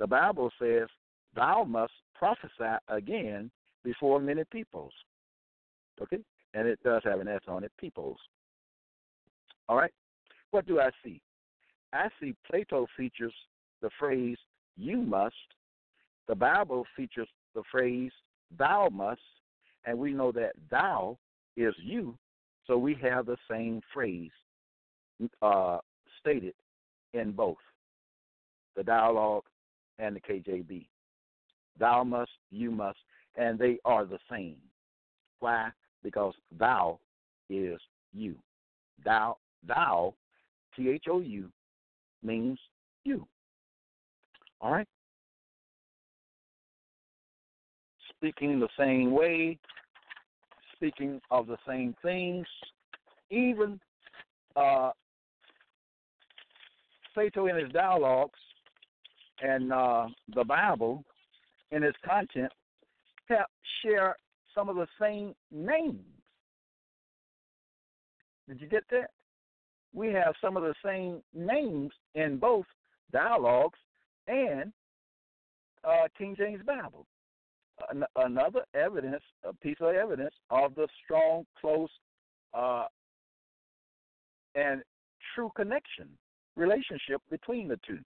The 0.00 0.06
Bible 0.08 0.50
says, 0.60 0.88
Thou 1.36 1.62
must 1.62 1.92
prophesy 2.16 2.76
again 2.88 3.48
before 3.84 4.18
many 4.20 4.42
peoples. 4.50 4.92
Okay? 6.02 6.18
And 6.54 6.66
it 6.66 6.80
does 6.82 7.02
have 7.04 7.20
an 7.20 7.28
S 7.28 7.42
on 7.46 7.62
it, 7.62 7.70
peoples. 7.78 8.18
All 9.68 9.76
right? 9.76 9.92
What 10.50 10.66
do 10.66 10.80
I 10.80 10.90
see? 11.04 11.20
I 11.92 12.08
see 12.20 12.34
Plato 12.50 12.88
features 12.96 13.34
the 13.80 13.90
phrase, 13.96 14.38
You 14.76 14.96
must. 14.96 15.36
The 16.28 16.34
Bible 16.34 16.84
features 16.96 17.28
the 17.54 17.62
phrase, 17.70 18.12
Thou 18.58 18.88
must. 18.92 19.20
And 19.86 19.98
we 19.98 20.12
know 20.12 20.32
that 20.32 20.52
thou 20.68 21.16
is 21.56 21.72
you, 21.80 22.18
so 22.66 22.76
we 22.76 22.94
have 23.02 23.26
the 23.26 23.36
same 23.48 23.80
phrase 23.94 24.32
uh, 25.40 25.78
stated 26.20 26.54
in 27.14 27.30
both 27.32 27.56
the 28.74 28.82
dialogue 28.82 29.44
and 29.98 30.16
the 30.16 30.20
KJV. 30.20 30.86
Thou 31.78 32.04
must, 32.04 32.32
you 32.50 32.70
must, 32.70 32.98
and 33.36 33.58
they 33.58 33.78
are 33.84 34.04
the 34.04 34.18
same. 34.30 34.56
Why? 35.40 35.68
Because 36.02 36.34
thou 36.58 36.98
is 37.48 37.78
you. 38.12 38.34
Thou, 39.04 39.36
thou, 39.66 40.14
T 40.74 40.90
H 40.90 41.04
O 41.08 41.20
U, 41.20 41.48
means 42.22 42.58
you. 43.04 43.26
All 44.60 44.72
right? 44.72 44.88
Speaking 48.18 48.58
the 48.58 48.68
same 48.78 49.12
way, 49.12 49.58
speaking 50.74 51.20
of 51.30 51.46
the 51.46 51.58
same 51.66 51.94
things, 52.02 52.46
even 53.30 53.78
uh, 54.56 54.90
Plato 57.12 57.46
in 57.46 57.56
his 57.56 57.72
dialogues 57.72 58.38
and 59.42 59.72
uh, 59.72 60.06
the 60.34 60.44
Bible 60.44 61.04
in 61.70 61.82
its 61.82 61.96
content 62.04 62.52
have, 63.28 63.46
share 63.82 64.16
some 64.54 64.68
of 64.68 64.76
the 64.76 64.86
same 65.00 65.34
names. 65.50 66.00
Did 68.48 68.60
you 68.60 68.68
get 68.68 68.84
that? 68.90 69.10
We 69.92 70.08
have 70.08 70.34
some 70.40 70.56
of 70.56 70.62
the 70.62 70.74
same 70.84 71.22
names 71.34 71.90
in 72.14 72.38
both 72.38 72.66
dialogues 73.12 73.78
and 74.28 74.72
uh, 75.84 76.08
King 76.16 76.36
James 76.36 76.62
Bible. 76.66 77.06
An- 77.90 78.04
another 78.16 78.64
evidence, 78.74 79.22
a 79.44 79.52
piece 79.52 79.76
of 79.80 79.94
evidence 79.94 80.34
of 80.50 80.74
the 80.74 80.88
strong, 81.04 81.44
close, 81.60 81.90
uh, 82.54 82.86
and 84.54 84.82
true 85.34 85.50
connection 85.54 86.08
relationship 86.56 87.20
between 87.30 87.68
the 87.68 87.78
two. 87.86 87.98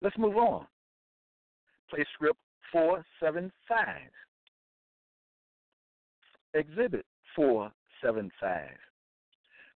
Let's 0.00 0.18
move 0.18 0.36
on. 0.36 0.66
Play 1.90 2.04
script 2.14 2.38
475. 2.72 3.86
Exhibit 6.54 7.04
475. 7.36 8.68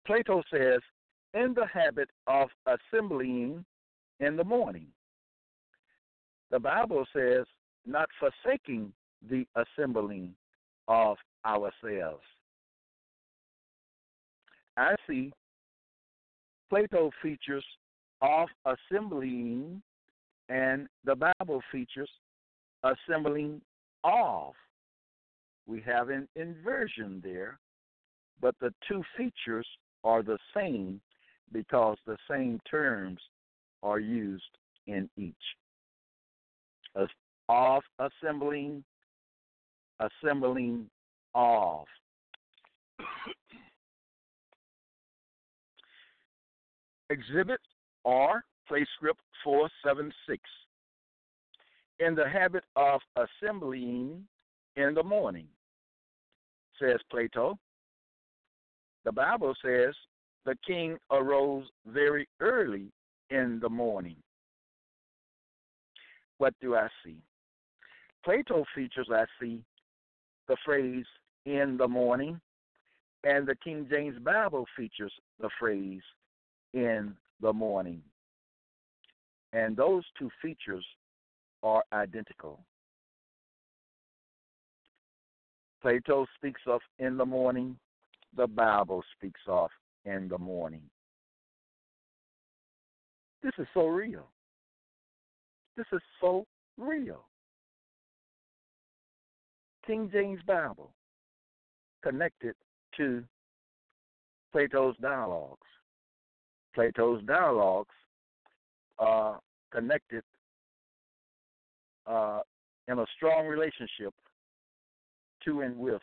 Plato 0.06 0.44
says, 0.52 0.80
in 1.34 1.54
the 1.56 1.66
habit 1.66 2.10
of 2.28 2.50
assembling 2.68 3.66
in 4.20 4.36
the 4.36 4.44
morning. 4.44 4.88
The 6.54 6.60
Bible 6.60 7.04
says, 7.16 7.46
not 7.84 8.08
forsaking 8.20 8.94
the 9.28 9.44
assembling 9.56 10.36
of 10.88 11.18
ourselves. 11.44 12.22
I 14.78 14.94
see 15.10 15.34
Plato 16.70 17.10
features 17.24 17.66
of 18.22 18.50
assembling, 18.68 19.82
and 20.48 20.88
the 21.04 21.16
Bible 21.16 21.64
features 21.72 22.12
assembling 22.84 23.60
of. 24.04 24.54
We 25.66 25.82
have 25.88 26.10
an 26.10 26.28
inversion 26.36 27.20
there, 27.24 27.58
but 28.40 28.54
the 28.62 28.72
two 28.88 29.02
features 29.18 29.66
are 30.04 30.22
the 30.22 30.38
same 30.56 31.02
because 31.52 31.98
the 32.06 32.18
same 32.30 32.60
terms 32.70 33.22
are 33.82 34.00
used 34.00 34.44
in 34.86 35.10
each. 35.18 35.34
Of 36.96 37.84
assembling, 38.00 38.84
assembling 40.00 40.90
of. 41.36 41.86
Exhibit 47.10 47.60
R, 48.06 48.44
play 48.68 48.86
script 48.96 49.20
476. 49.44 50.42
In 52.00 52.16
the 52.16 52.28
habit 52.28 52.64
of 52.76 53.02
assembling 53.16 54.26
in 54.76 54.94
the 54.94 55.04
morning, 55.04 55.48
says 56.80 57.00
Plato. 57.12 57.58
The 59.06 59.12
Bible 59.12 59.54
says 59.64 59.94
the 60.46 60.56
king 60.66 60.98
arose 61.12 61.66
very 61.86 62.28
early 62.40 62.92
in 63.30 63.60
the 63.62 63.70
morning. 63.70 64.16
What 66.38 66.54
do 66.62 66.76
I 66.76 66.88
see? 67.04 67.18
Plato 68.24 68.64
features, 68.76 69.10
I 69.12 69.26
see, 69.40 69.62
the 70.48 70.58
phrase 70.66 71.06
in 71.46 71.78
the 71.78 71.88
morning, 71.88 72.40
and 73.24 73.48
the 73.48 73.56
King 73.56 73.88
James 73.90 74.18
Bible 74.20 74.66
features 74.76 75.14
the 75.40 75.50
phrase 75.60 76.02
in 76.74 77.14
the 77.42 77.54
morning. 77.54 78.02
And 79.52 79.76
those 79.76 80.04
two 80.18 80.30
features 80.42 80.86
are 81.62 81.84
identical. 81.94 82.60
Plato 85.82 86.26
speaks 86.36 86.62
of 86.66 86.82
in 87.00 87.18
the 87.18 87.26
morning, 87.26 87.78
the 88.36 88.48
Bible 88.48 89.04
speaks 89.18 89.42
of 89.48 89.70
in 90.06 90.28
the 90.30 90.38
morning. 90.38 90.84
This 93.44 93.52
is 93.58 93.68
so 93.74 93.88
real. 93.88 94.28
This 95.76 95.86
is 95.92 96.02
so 96.22 96.46
real. 96.78 97.26
King 99.86 100.10
James 100.12 100.40
Bible 100.46 100.92
connected 102.04 102.56
to 102.98 103.24
Plato's 104.52 104.96
dialogues. 105.02 105.58
Plato's 106.76 107.24
dialogues 107.26 107.94
are 109.00 109.40
connected 109.72 110.24
uh, 112.08 112.40
in 112.88 113.00
a 113.00 113.06
strong 113.16 113.48
relationship 113.48 114.14
to 115.46 115.62
and 115.62 115.78
with 115.78 116.02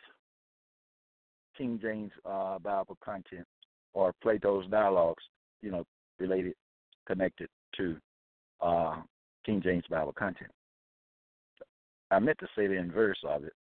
King 1.57 1.79
James 1.81 2.11
uh, 2.25 2.59
Bible 2.59 2.97
content 3.03 3.45
or 3.93 4.13
Plato's 4.21 4.67
dialogues, 4.67 5.23
you 5.61 5.71
know, 5.71 5.85
related, 6.19 6.53
connected 7.07 7.49
to 7.77 7.97
uh, 8.61 8.97
King 9.45 9.61
James 9.61 9.83
Bible 9.89 10.13
content. 10.13 10.51
I 12.09 12.19
meant 12.19 12.39
to 12.39 12.47
say 12.55 12.67
the 12.67 12.73
inverse 12.73 13.19
of 13.27 13.43
it, 13.43 13.53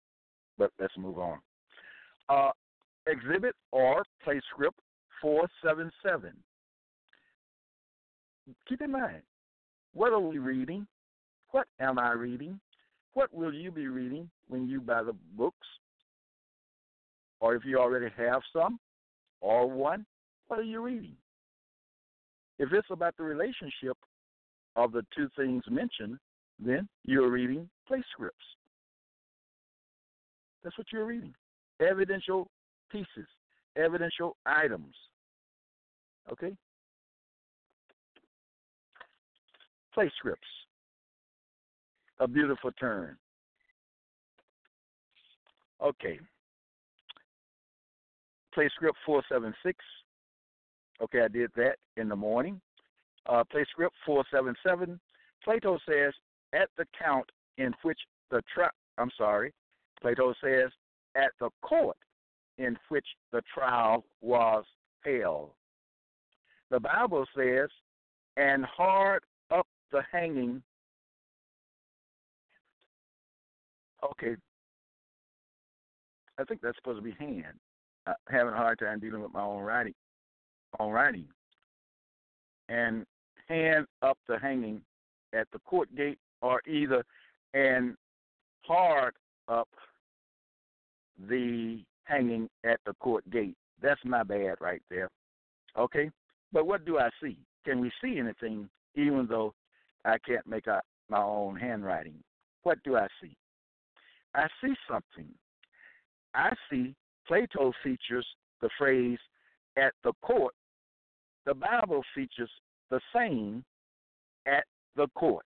but 0.59 0.73
let's 0.81 0.97
move 0.99 1.19
on. 1.19 1.39
Uh, 2.29 2.51
exhibit 3.07 3.55
or 3.73 4.05
play 4.25 4.41
script 4.53 4.79
477 5.23 6.33
keep 8.69 8.81
in 8.81 8.93
mind, 8.93 9.23
what 9.93 10.13
are 10.13 10.21
we 10.21 10.39
reading? 10.39 10.87
What 11.51 11.67
am 11.81 11.99
I 11.99 12.13
reading? 12.13 12.61
What 13.15 13.33
will 13.35 13.53
you 13.53 13.71
be 13.71 13.89
reading 13.89 14.31
when 14.49 14.69
you 14.69 14.81
buy 14.81 15.03
the 15.03 15.15
books? 15.37 15.67
Or 17.41 17.55
if 17.55 17.65
you 17.65 17.79
already 17.79 18.09
have 18.17 18.43
some 18.53 18.79
or 19.41 19.69
one, 19.69 20.05
what 20.49 20.61
are 20.61 20.65
you 20.65 20.81
reading? 20.81 21.17
If 22.59 22.73
it's 22.73 22.89
about 22.91 23.17
the 23.17 23.25
relationship 23.25 23.97
of 24.77 24.93
the 24.93 25.05
two 25.17 25.29
things 25.37 25.63
mentioned, 25.71 26.19
then 26.59 26.89
you're 27.05 27.31
reading 27.31 27.69
pla-scripts. 27.87 28.37
That's 30.63 30.77
what 30.77 30.87
you're 30.93 31.07
reading. 31.07 31.35
Evidential 31.81 32.49
pieces, 32.91 33.27
evidential 33.77 34.37
items. 34.47 34.95
Okay? 36.31 36.55
Pla-scripts. 39.95 40.47
A 42.21 42.29
beautiful 42.29 42.71
turn. 42.73 43.17
Okay. 45.83 46.21
Pla-script 48.53 48.99
476. 49.07 49.79
Okay, 51.03 51.23
I 51.23 51.29
did 51.29 51.51
that 51.57 51.77
in 51.97 52.09
the 52.09 52.17
morning. 52.17 52.61
Uh, 53.31 53.45
pla-script 53.45 53.95
477. 54.05 54.99
Plato 55.45 55.79
says, 55.89 56.13
at 56.53 56.69
the 56.77 56.85
count 57.01 57.31
in 57.59 57.73
which 57.83 57.99
the 58.31 58.43
trial, 58.53 58.71
I'm 58.99 59.11
sorry, 59.17 59.53
Plato 60.03 60.35
says, 60.43 60.71
at 61.15 61.31
the 61.39 61.49
court 61.63 61.97
in 62.59 62.77
which 62.89 63.07
the 63.31 63.41
trial 63.55 64.05
was 64.21 64.65
held. 65.05 65.51
The 66.71 66.81
Bible 66.81 67.25
says, 67.37 67.69
and 68.37 68.65
hard 68.65 69.23
up 69.53 69.67
the 69.93 70.03
hanging. 70.11 70.61
Okay. 74.05 74.35
I 76.39 76.45
think 76.45 76.63
that's 76.63 76.77
supposed 76.79 76.99
to 76.99 77.03
be 77.03 77.15
hand. 77.19 77.59
Uh, 78.07 78.15
having 78.29 78.55
a 78.55 78.57
hard 78.57 78.79
time 78.81 78.99
dealing 78.99 79.23
with 79.23 79.33
my 79.33 79.43
own 79.43 79.63
writing. 79.63 79.95
Own 80.79 80.91
writing. 80.91 81.27
And 82.69 83.05
hand 83.51 83.87
up 84.03 84.17
the 84.29 84.39
hanging 84.39 84.81
at 85.35 85.47
the 85.53 85.59
court 85.61 85.95
gate, 85.97 86.19
or 86.41 86.63
either 86.67 87.05
and 87.53 87.97
hard 88.63 89.15
up 89.49 89.69
the 91.29 91.83
hanging 92.05 92.49
at 92.65 92.79
the 92.87 92.95
court 92.95 93.29
gate. 93.31 93.57
That's 93.83 94.01
my 94.05 94.23
bad 94.23 94.55
right 94.61 94.83
there. 94.89 95.11
Okay? 95.77 96.11
But 96.53 96.67
what 96.67 96.85
do 96.85 96.99
I 96.99 97.11
see? 97.23 97.37
Can 97.65 97.81
we 97.81 97.91
see 98.03 98.19
anything 98.19 98.69
even 98.95 99.27
though 99.29 99.55
I 100.05 100.17
can't 100.27 100.47
make 100.47 100.69
out 100.69 100.85
my 101.09 101.23
own 101.23 101.57
handwriting? 101.57 102.15
What 102.63 102.83
do 102.85 102.97
I 102.97 103.07
see? 103.23 103.37
I 104.35 104.47
see 104.63 104.75
something. 104.89 105.31
I 106.35 106.51
see 106.71 106.95
Plato 107.27 107.73
features 107.83 108.27
the 108.61 108.71
phrase 108.79 109.19
at 109.77 109.93
the 110.05 110.13
court. 110.23 110.55
The 111.47 111.55
Bible 111.55 112.03
features 112.15 112.51
the 112.91 113.01
same 113.15 113.65
at 114.47 114.65
the 114.97 115.07
court. 115.15 115.45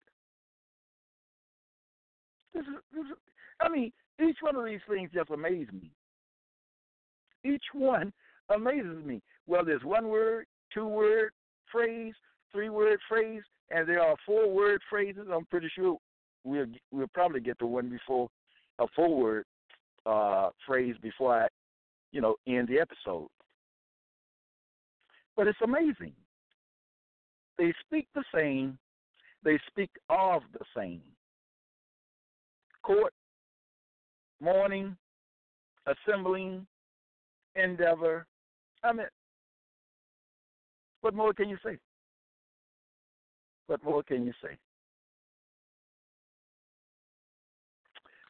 This 2.54 2.64
is, 2.64 2.82
this 2.94 3.06
is, 3.06 3.18
I 3.62 3.70
mean, 3.70 3.92
each 4.22 4.38
one 4.42 4.56
of 4.56 4.66
these 4.66 4.80
things 4.90 5.10
just 5.14 5.30
amaze 5.30 5.68
me. 5.74 5.92
Each 7.44 7.64
one 7.74 8.12
amazes 8.54 9.04
me. 9.06 9.22
Well, 9.48 9.66
there's 9.66 9.84
one 9.84 10.08
word, 10.10 10.46
two 10.74 10.88
word 10.88 11.32
phrase, 11.72 12.14
three 12.52 12.70
word 12.70 13.00
phrase, 13.10 13.42
and 13.70 13.88
there 13.88 14.02
are 14.02 14.16
four 14.26 14.52
word 14.52 14.82
phrases. 14.90 15.28
I'm 15.34 15.46
pretty 15.46 15.70
sure 15.74 15.98
we'll 16.44 16.66
we'll 16.92 17.08
probably 17.14 17.40
get 17.40 17.58
to 17.60 17.66
one 17.66 17.90
before 17.90 18.28
a 18.80 18.86
four 18.96 19.16
word 19.16 19.46
uh, 20.06 20.50
phrase 20.66 20.96
before 21.02 21.44
I, 21.44 21.48
you 22.12 22.22
know, 22.22 22.36
end 22.48 22.68
the 22.68 22.80
episode. 22.80 23.28
But 25.36 25.48
it's 25.48 25.60
amazing. 25.64 26.14
They 27.58 27.74
speak 27.86 28.08
the 28.16 28.24
same. 28.34 28.78
They 29.44 29.60
speak 29.68 29.90
of 30.10 30.44
the 30.54 30.66
same. 30.76 31.02
Court, 32.84 33.14
morning, 34.40 34.96
assembling, 35.86 36.66
endeavor. 37.56 38.26
I 38.84 38.94
mean, 38.94 39.08
what 41.02 41.14
more 41.14 41.34
can 41.34 41.50
you 41.50 41.58
say? 41.64 41.78
What 43.68 43.84
more 43.84 44.04
can 44.04 44.26
you 44.26 44.34
say? 44.44 44.58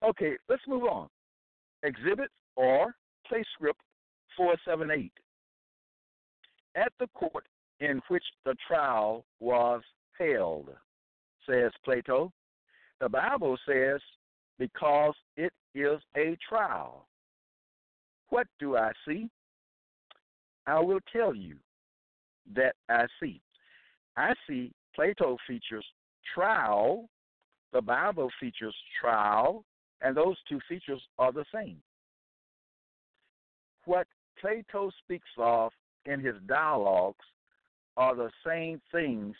Okay, 0.03 0.33
let's 0.49 0.63
move 0.67 0.83
on. 0.83 1.07
Exhibit 1.83 2.29
or 2.55 2.95
play 3.27 3.43
script 3.53 3.79
478. 4.37 5.11
At 6.75 6.91
the 6.99 7.07
court 7.13 7.45
in 7.81 7.99
which 8.07 8.23
the 8.45 8.55
trial 8.67 9.25
was 9.39 9.81
held, 10.17 10.69
says 11.49 11.71
Plato, 11.83 12.31
the 13.01 13.09
Bible 13.09 13.57
says, 13.67 13.99
because 14.59 15.15
it 15.35 15.51
is 15.73 15.99
a 16.15 16.37
trial. 16.47 17.07
What 18.29 18.47
do 18.59 18.77
I 18.77 18.91
see? 19.05 19.29
I 20.67 20.79
will 20.79 20.99
tell 21.11 21.33
you 21.33 21.57
that 22.55 22.75
I 22.87 23.07
see. 23.19 23.41
I 24.15 24.33
see 24.47 24.71
Plato 24.95 25.37
features 25.47 25.85
trial, 26.35 27.09
the 27.73 27.81
Bible 27.81 28.29
features 28.39 28.75
trial, 29.01 29.65
and 30.01 30.15
those 30.15 30.35
two 30.47 30.59
features 30.69 31.01
are 31.17 31.31
the 31.31 31.45
same. 31.53 31.77
What 33.85 34.05
Plato 34.39 34.91
speaks 35.03 35.29
of 35.39 35.71
in 36.05 36.19
his 36.19 36.35
dialogues 36.47 37.25
are 37.97 38.15
the 38.15 38.29
same 38.45 38.81
things 38.91 39.35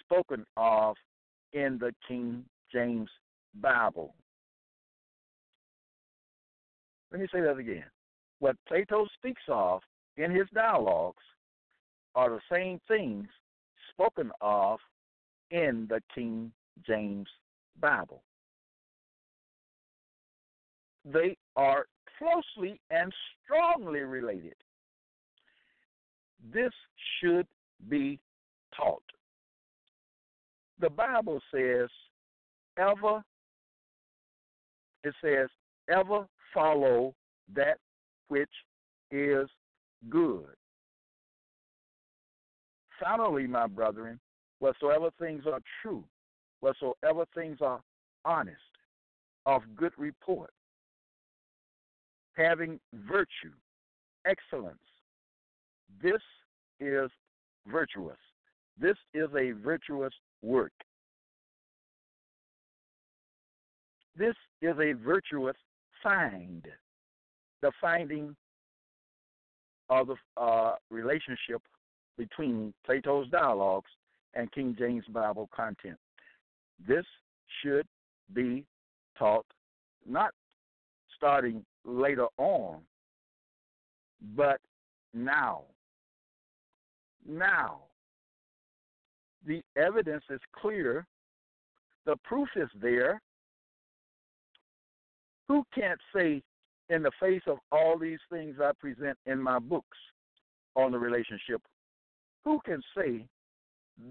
spoken 0.00 0.44
of 0.56 0.96
in 1.52 1.78
the 1.78 1.94
King 2.06 2.44
James 2.72 3.10
Bible. 3.60 4.14
Let 7.10 7.20
me 7.20 7.26
say 7.32 7.40
that 7.42 7.58
again. 7.58 7.84
What 8.38 8.56
Plato 8.66 9.06
speaks 9.18 9.42
of 9.48 9.80
in 10.16 10.30
his 10.30 10.46
dialogues 10.54 11.22
are 12.14 12.30
the 12.30 12.40
same 12.50 12.80
things 12.88 13.26
spoken 13.90 14.30
of 14.40 14.78
in 15.50 15.86
the 15.88 16.00
King 16.14 16.50
James 16.86 17.28
Bible. 17.80 18.22
They 21.04 21.36
are 21.56 21.86
closely 22.18 22.80
and 22.90 23.12
strongly 23.44 24.00
related. 24.00 24.54
This 26.52 26.72
should 27.20 27.46
be 27.88 28.18
taught. 28.76 29.02
The 30.80 30.90
Bible 30.90 31.40
says, 31.54 31.88
ever, 32.78 33.22
it 35.04 35.14
says, 35.22 35.48
ever 35.88 36.26
follow 36.52 37.14
that 37.54 37.78
which 38.28 38.50
is 39.10 39.48
good. 40.08 40.46
Finally, 43.00 43.46
my 43.46 43.66
brethren, 43.66 44.18
whatsoever 44.60 45.10
things 45.18 45.44
are 45.46 45.60
true, 45.82 46.04
whatsoever 46.60 47.24
things 47.34 47.58
are 47.60 47.80
honest, 48.24 48.58
of 49.44 49.62
good 49.76 49.92
report, 49.98 50.52
having 52.34 52.78
virtue, 52.94 53.52
excellence, 54.24 54.78
this 56.00 56.22
is 56.80 57.10
virtuous. 57.66 58.18
This 58.80 58.96
is 59.14 59.28
a 59.38 59.52
virtuous 59.52 60.12
work. 60.42 60.72
This 64.16 64.34
is 64.60 64.74
a 64.78 64.92
virtuous 64.92 65.56
find. 66.02 66.66
The 67.62 67.72
finding 67.80 68.34
of 69.88 70.08
the 70.08 70.16
uh, 70.36 70.74
relationship 70.90 71.62
between 72.18 72.74
Plato's 72.84 73.28
dialogues 73.30 73.90
and 74.34 74.50
King 74.52 74.74
James 74.78 75.04
Bible 75.08 75.48
content. 75.54 75.96
This 76.86 77.04
should 77.62 77.86
be 78.34 78.64
taught 79.18 79.46
not 80.08 80.32
starting 81.16 81.64
later 81.84 82.26
on, 82.38 82.80
but 84.36 84.58
now. 85.14 85.62
Now. 87.28 87.82
The 89.44 89.60
evidence 89.76 90.22
is 90.30 90.40
clear, 90.54 91.06
the 92.06 92.16
proof 92.24 92.48
is 92.56 92.68
there. 92.80 93.20
Who 95.48 95.64
can't 95.74 96.00
say, 96.14 96.42
in 96.88 97.02
the 97.02 97.10
face 97.20 97.42
of 97.46 97.58
all 97.70 97.98
these 97.98 98.20
things 98.30 98.56
I 98.62 98.70
present 98.78 99.18
in 99.26 99.42
my 99.42 99.58
books 99.58 99.98
on 100.76 100.92
the 100.92 100.98
relationship, 100.98 101.60
who 102.44 102.60
can 102.64 102.82
say 102.96 103.24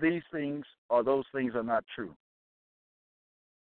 these 0.02 0.24
things 0.32 0.65
or 0.89 1.04
those 1.04 1.26
things 1.34 1.56
are 1.56 1.63
not 1.63 1.84
true? 1.95 2.13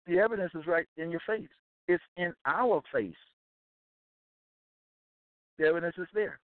The 0.07 0.19
evidence 0.19 0.51
is 0.55 0.65
right 0.65 0.87
in 0.97 1.11
your 1.11 1.21
face. 1.27 1.47
It's 1.87 2.03
in 2.17 2.33
our 2.45 2.81
face. 2.91 3.13
The 5.59 5.67
evidence 5.67 5.95
is 5.97 6.07
there. 6.13 6.39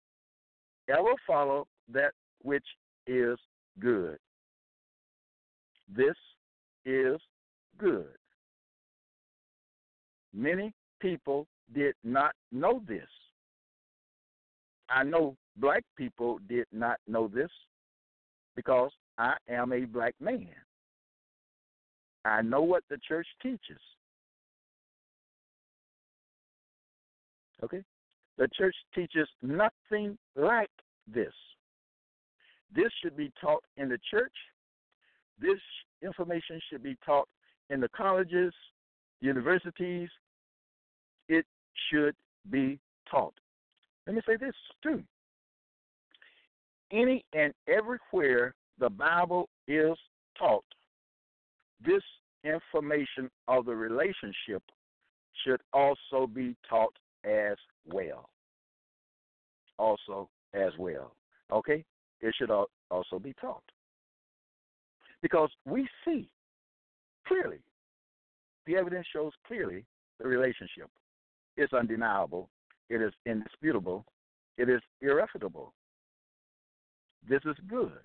Ever 0.89 1.15
follow 1.27 1.67
that 1.93 2.13
which 2.43 2.65
is 3.07 3.39
good. 3.79 4.19
This 5.95 6.15
is 6.85 7.21
good. 7.79 8.09
Many 10.35 10.73
people 11.01 11.47
did 11.75 11.95
not 12.05 12.33
know 12.53 12.83
this. 12.87 13.09
I 14.89 15.03
know 15.03 15.37
black 15.57 15.83
people 15.97 16.39
did 16.49 16.67
not 16.73 16.99
know 17.09 17.29
this 17.29 17.51
because 18.55 18.91
I 19.19 19.35
am 19.49 19.73
a 19.73 19.81
black 19.85 20.15
man. 20.21 20.49
I 22.25 22.43
know 22.43 22.63
what 22.63 22.83
the 22.91 22.99
church 23.07 23.27
teaches. 23.43 23.81
Okay? 27.63 27.83
The 28.37 28.49
church 28.57 28.75
teaches 28.95 29.29
nothing 29.43 30.19
like 30.35 30.71
this. 31.13 31.33
This 32.75 32.91
should 33.03 33.17
be 33.17 33.33
taught 33.41 33.63
in 33.77 33.89
the 33.89 33.99
church. 34.11 34.33
This 35.41 35.61
information 36.03 36.61
should 36.71 36.83
be 36.83 36.97
taught 37.05 37.29
in 37.71 37.81
the 37.81 37.89
colleges, 37.89 38.53
universities. 39.21 40.09
It 41.29 41.45
should 41.91 42.15
be 42.51 42.79
taught. 43.11 43.35
Let 44.07 44.17
me 44.17 44.23
say 44.27 44.37
this 44.37 44.55
too. 44.83 45.03
Any 46.93 47.25
and 47.33 47.53
everywhere 47.69 48.55
the 48.79 48.91
Bible 48.91 49.49
is 49.67 49.97
taught, 50.39 50.65
this 51.85 52.03
information 52.45 53.29
of 53.49 53.67
the 53.67 53.75
relationship 53.75 54.63
should 55.45 55.61
also 55.73 56.27
be 56.27 56.55
taught 56.69 56.95
as 57.25 57.57
well. 57.85 58.29
Also, 59.79 60.29
as 60.55 60.73
well. 60.79 61.13
Okay? 61.53 61.85
It 62.21 62.35
should 62.37 62.51
also 62.51 63.19
be 63.19 63.35
taught. 63.41 63.63
Because 65.23 65.51
we 65.65 65.89
see 66.05 66.29
clearly, 67.27 67.59
the 68.67 68.77
evidence 68.77 69.07
shows 69.13 69.33
clearly 69.47 69.85
the 70.21 70.27
relationship. 70.27 70.91
It's 71.57 71.73
undeniable, 71.73 72.49
it 72.91 73.01
is 73.01 73.13
indisputable, 73.25 74.05
it 74.59 74.69
is 74.69 74.81
irrefutable. 75.01 75.73
This 77.29 77.41
is 77.45 77.57
good. 77.69 77.99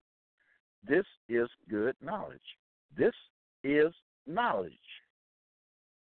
This 0.88 1.06
is 1.30 1.48
good 1.70 1.96
knowledge. 2.02 2.40
This 2.98 3.14
is 3.64 3.94
knowledge. 4.26 4.72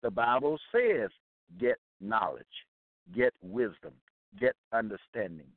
The 0.02 0.12
Bible 0.12 0.58
says, 0.72 1.10
get 1.60 1.78
knowledge 2.00 2.46
get 3.16 3.34
wisdom, 3.42 3.94
get 4.40 4.56
understanding. 4.74 5.48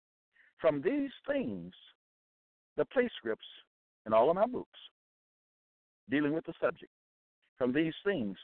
From 0.60 0.82
these 0.82 1.10
things, 1.26 1.72
the 2.76 2.84
pla-scripts 2.86 3.46
in 4.06 4.12
all 4.12 4.30
of 4.30 4.36
my 4.36 4.46
books 4.46 4.78
dealing 6.10 6.32
with 6.32 6.44
the 6.44 6.54
subject, 6.60 6.90
from 7.58 7.72
these 7.72 7.94
things, 8.04 8.36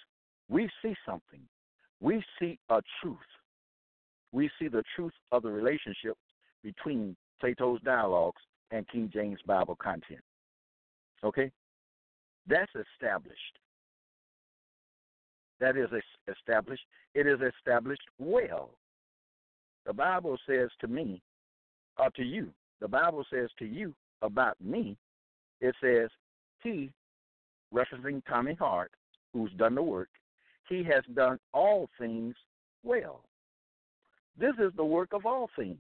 we 0.49 0.71
see 0.83 0.95
something. 1.05 1.41
We 2.01 2.23
see 2.39 2.59
a 2.71 2.81
truth. 3.03 3.19
We 4.33 4.51
see 4.59 4.69
the 4.69 4.85
truth 4.95 5.13
of 5.33 5.43
the 5.43 5.51
relationship 5.51 6.17
between 6.63 7.17
Plato's 7.41 7.81
dialogues 7.83 8.41
and 8.71 8.89
King 8.89 9.11
James 9.13 9.41
Bible 9.47 9.77
content. 9.77 10.21
Okay? 11.25 11.51
That's 12.47 12.71
established. 12.95 13.59
That 15.61 15.77
is 15.77 15.89
established. 16.29 16.85
It 17.15 17.27
is 17.27 17.41
established 17.41 18.03
well. 18.19 18.71
The 19.87 19.93
Bible 19.93 20.39
says 20.47 20.69
to 20.81 20.87
me, 20.87 21.21
or 21.99 22.11
to 22.11 22.23
you, 22.23 22.51
the 22.81 22.89
Bible 22.89 23.25
says 23.33 23.49
to 23.59 23.67
you 23.67 23.95
about 24.23 24.57
me, 24.61 24.97
it 25.61 25.75
says, 25.83 26.11
He, 26.63 26.91
referencing 27.75 28.23
Tommy 28.27 28.55
Hart, 28.55 28.91
who's 29.33 29.53
done 29.53 29.75
the 29.75 29.83
work, 29.83 30.09
he 30.69 30.85
has 30.85 31.03
done 31.15 31.39
all 31.53 31.89
things 31.99 32.35
well. 32.83 33.25
This 34.39 34.55
is 34.59 34.73
the 34.77 34.85
work 34.85 35.11
of 35.13 35.27
all 35.27 35.49
things. 35.57 35.79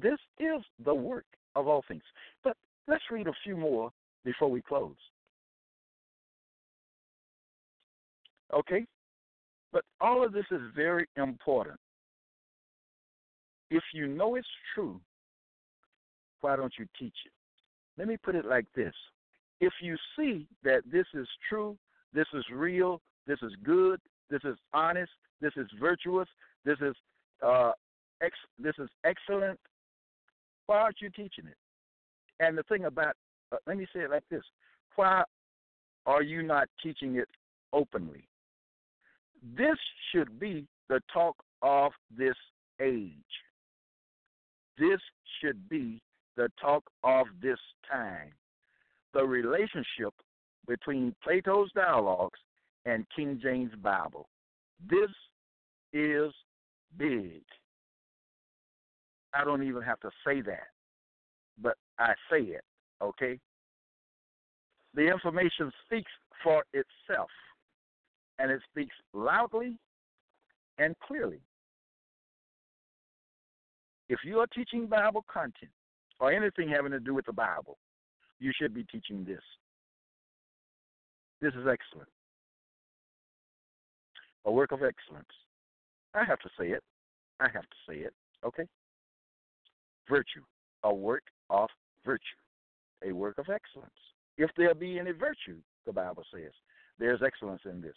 This 0.00 0.18
is 0.38 0.62
the 0.84 0.94
work 0.94 1.26
of 1.54 1.68
all 1.68 1.84
things. 1.86 2.02
But 2.42 2.56
let's 2.88 3.04
read 3.10 3.26
a 3.26 3.32
few 3.44 3.56
more 3.56 3.90
before 4.24 4.50
we 4.50 4.62
close. 4.62 4.96
Okay? 8.52 8.86
But 9.72 9.84
all 10.00 10.24
of 10.24 10.32
this 10.32 10.44
is 10.50 10.60
very 10.74 11.06
important. 11.16 11.78
If 13.70 13.82
you 13.94 14.06
know 14.06 14.34
it's 14.34 14.46
true, 14.74 15.00
why 16.42 16.56
don't 16.56 16.74
you 16.78 16.86
teach 16.98 17.16
it? 17.24 17.32
Let 17.98 18.08
me 18.08 18.16
put 18.16 18.34
it 18.34 18.44
like 18.44 18.66
this. 18.76 18.94
If 19.60 19.72
you 19.80 19.96
see 20.16 20.46
that 20.64 20.82
this 20.90 21.06
is 21.14 21.28
true, 21.48 21.76
this 22.12 22.26
is 22.34 22.44
real, 22.52 23.00
this 23.26 23.38
is 23.42 23.52
good, 23.64 24.00
this 24.30 24.42
is 24.44 24.56
honest, 24.74 25.12
this 25.40 25.52
is 25.56 25.66
virtuous, 25.80 26.28
this 26.64 26.78
is 26.80 26.94
uh, 27.42 27.72
ex- 28.22 28.36
this 28.58 28.74
is 28.78 28.88
excellent, 29.04 29.58
why 30.66 30.78
aren't 30.78 31.00
you 31.00 31.10
teaching 31.10 31.46
it? 31.46 31.56
And 32.40 32.56
the 32.56 32.62
thing 32.64 32.84
about, 32.84 33.14
uh, 33.52 33.56
let 33.66 33.76
me 33.76 33.86
say 33.94 34.00
it 34.00 34.10
like 34.10 34.24
this: 34.30 34.42
Why 34.96 35.22
are 36.06 36.22
you 36.22 36.42
not 36.42 36.68
teaching 36.82 37.16
it 37.16 37.28
openly? 37.72 38.28
This 39.56 39.76
should 40.10 40.38
be 40.38 40.66
the 40.88 41.00
talk 41.12 41.36
of 41.62 41.92
this 42.16 42.36
age. 42.80 43.12
This 44.78 45.00
should 45.40 45.68
be 45.68 46.02
the 46.36 46.48
talk 46.60 46.84
of 47.04 47.26
this 47.40 47.58
time. 47.90 48.32
The 49.14 49.24
relationship 49.24 50.14
between 50.66 51.14
Plato's 51.22 51.70
dialogues 51.74 52.38
and 52.84 53.06
King 53.14 53.38
James 53.42 53.72
Bible. 53.82 54.28
This 54.88 55.10
is 55.92 56.32
big. 56.96 57.42
I 59.34 59.44
don't 59.44 59.62
even 59.62 59.82
have 59.82 60.00
to 60.00 60.10
say 60.26 60.40
that, 60.42 60.68
but 61.60 61.76
I 61.98 62.12
say 62.30 62.40
it, 62.40 62.64
okay? 63.02 63.38
The 64.94 65.08
information 65.10 65.72
speaks 65.86 66.10
for 66.42 66.64
itself 66.74 67.30
and 68.38 68.50
it 68.50 68.60
speaks 68.70 68.94
loudly 69.14 69.78
and 70.78 70.94
clearly. 71.06 71.40
If 74.08 74.18
you 74.24 74.40
are 74.40 74.46
teaching 74.48 74.86
Bible 74.86 75.24
content 75.32 75.72
or 76.22 76.32
anything 76.32 76.68
having 76.68 76.92
to 76.92 77.00
do 77.00 77.12
with 77.12 77.26
the 77.26 77.32
Bible, 77.32 77.76
you 78.38 78.52
should 78.54 78.72
be 78.72 78.84
teaching 78.84 79.24
this. 79.24 79.42
This 81.40 81.52
is 81.54 81.66
excellent. 81.68 82.08
A 84.44 84.52
work 84.52 84.70
of 84.70 84.84
excellence. 84.84 85.26
I 86.14 86.24
have 86.24 86.38
to 86.38 86.48
say 86.56 86.68
it. 86.68 86.82
I 87.40 87.48
have 87.52 87.64
to 87.64 87.76
say 87.88 87.96
it. 87.96 88.14
Okay? 88.46 88.62
Virtue. 90.08 90.44
A 90.84 90.94
work 90.94 91.24
of 91.50 91.68
virtue. 92.06 92.20
A 93.04 93.10
work 93.10 93.38
of 93.38 93.46
excellence. 93.52 93.90
If 94.38 94.50
there 94.56 94.76
be 94.76 95.00
any 95.00 95.10
virtue, 95.10 95.58
the 95.86 95.92
Bible 95.92 96.22
says, 96.32 96.52
there's 97.00 97.20
excellence 97.26 97.62
in 97.64 97.80
this. 97.80 97.96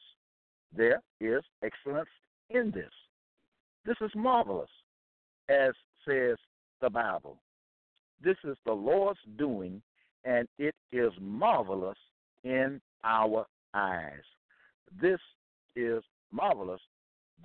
There 0.76 1.00
is 1.22 1.44
excellence 1.64 2.10
in 2.50 2.72
this. 2.72 2.92
This 3.86 3.98
is 4.02 4.10
marvelous, 4.16 4.70
as 5.48 5.74
says 6.08 6.38
the 6.82 6.90
Bible. 6.90 7.38
This 8.24 8.38
is 8.44 8.58
the 8.66 8.74
Lord's 8.74 9.20
doing, 9.38 9.82
and 10.24 10.48
it 10.58 10.76
is 10.92 11.12
marvelous 11.20 11.98
in 12.44 12.82
our 13.04 13.46
eyes. 13.74 14.24
This 15.02 15.20
is 15.76 16.04
marvelous. 16.32 16.82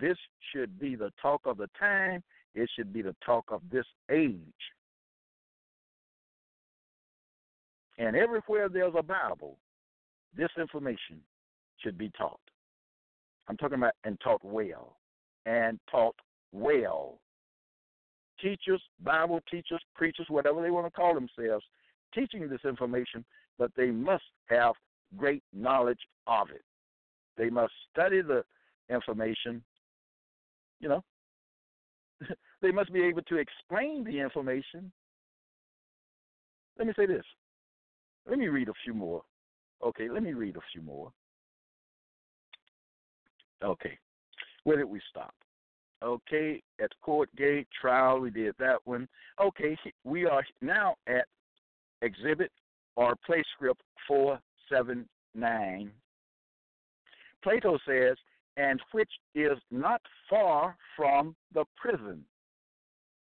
This 0.00 0.16
should 0.52 0.78
be 0.78 0.94
the 0.94 1.10
talk 1.20 1.42
of 1.44 1.58
the 1.58 1.68
time. 1.78 2.22
It 2.54 2.68
should 2.76 2.92
be 2.92 3.02
the 3.02 3.14
talk 3.24 3.44
of 3.50 3.62
this 3.70 3.86
age. 4.10 4.38
And 7.98 8.16
everywhere 8.16 8.68
there's 8.68 8.94
a 8.96 9.02
Bible, 9.02 9.58
this 10.36 10.48
information 10.58 11.20
should 11.78 11.98
be 11.98 12.10
taught. 12.16 12.40
I'm 13.48 13.56
talking 13.56 13.78
about 13.78 13.92
and 14.04 14.18
taught 14.20 14.44
well. 14.44 14.96
And 15.44 15.78
taught 15.90 16.14
well. 16.52 17.18
Teachers, 18.42 18.82
Bible 19.02 19.40
teachers, 19.50 19.82
preachers, 19.94 20.26
whatever 20.28 20.62
they 20.62 20.70
want 20.70 20.86
to 20.86 20.90
call 20.90 21.14
themselves, 21.14 21.64
teaching 22.14 22.48
this 22.48 22.64
information, 22.64 23.24
but 23.58 23.70
they 23.76 23.90
must 23.90 24.24
have 24.48 24.74
great 25.16 25.42
knowledge 25.52 26.00
of 26.26 26.50
it. 26.50 26.62
They 27.36 27.50
must 27.50 27.72
study 27.92 28.22
the 28.22 28.44
information, 28.88 29.62
you 30.80 30.88
know. 30.88 31.04
they 32.62 32.70
must 32.70 32.92
be 32.92 33.02
able 33.02 33.22
to 33.22 33.36
explain 33.36 34.04
the 34.04 34.18
information. 34.18 34.90
Let 36.78 36.86
me 36.86 36.94
say 36.96 37.06
this. 37.06 37.24
Let 38.28 38.38
me 38.38 38.48
read 38.48 38.68
a 38.68 38.74
few 38.84 38.94
more. 38.94 39.22
Okay, 39.84 40.08
let 40.08 40.22
me 40.22 40.32
read 40.32 40.56
a 40.56 40.60
few 40.72 40.82
more. 40.82 41.12
Okay. 43.62 43.98
Where 44.64 44.76
did 44.76 44.88
we 44.88 45.00
stop? 45.10 45.34
Okay, 46.02 46.62
at 46.82 46.90
court 47.02 47.28
gate 47.36 47.68
trial, 47.78 48.20
we 48.20 48.30
did 48.30 48.54
that 48.58 48.78
one. 48.84 49.06
Okay, 49.40 49.76
we 50.04 50.24
are 50.24 50.44
now 50.62 50.94
at 51.06 51.26
exhibit 52.00 52.50
or 52.96 53.14
play 53.26 53.42
script 53.54 53.82
479. 54.08 55.90
Plato 57.42 57.78
says, 57.86 58.16
and 58.56 58.80
which 58.92 59.10
is 59.34 59.58
not 59.70 60.00
far 60.28 60.76
from 60.96 61.34
the 61.54 61.64
prison. 61.76 62.24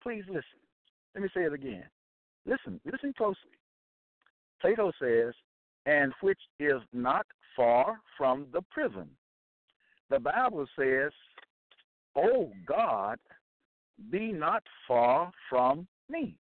Please 0.03 0.25
listen. 0.29 0.43
Let 1.15 1.23
me 1.23 1.29
say 1.35 1.43
it 1.43 1.53
again. 1.53 1.85
Listen, 2.47 2.81
listen 2.85 3.13
closely. 3.17 3.53
Plato 4.61 4.93
says, 5.01 5.35
and 5.87 6.13
which 6.21 6.41
is 6.59 6.81
not 6.93 7.27
far 7.57 8.01
from 8.17 8.47
the 8.53 8.63
prison. 8.71 9.09
The 10.11 10.19
Bible 10.19 10.67
says, 10.79 11.13
O 12.17 12.53
God, 12.67 13.19
be 14.11 14.33
not 14.33 14.63
far 14.87 15.33
from 15.49 15.87
me. 16.09 16.37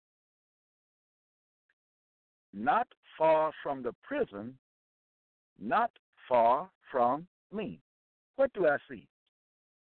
Not 2.53 2.87
far 3.17 3.51
from 3.61 3.83
the 3.83 3.93
prison, 4.03 4.57
not 5.59 5.91
far 6.27 6.69
from 6.91 7.27
me. 7.53 7.79
What 8.37 8.51
do 8.53 8.67
I 8.67 8.77
see? 8.89 9.07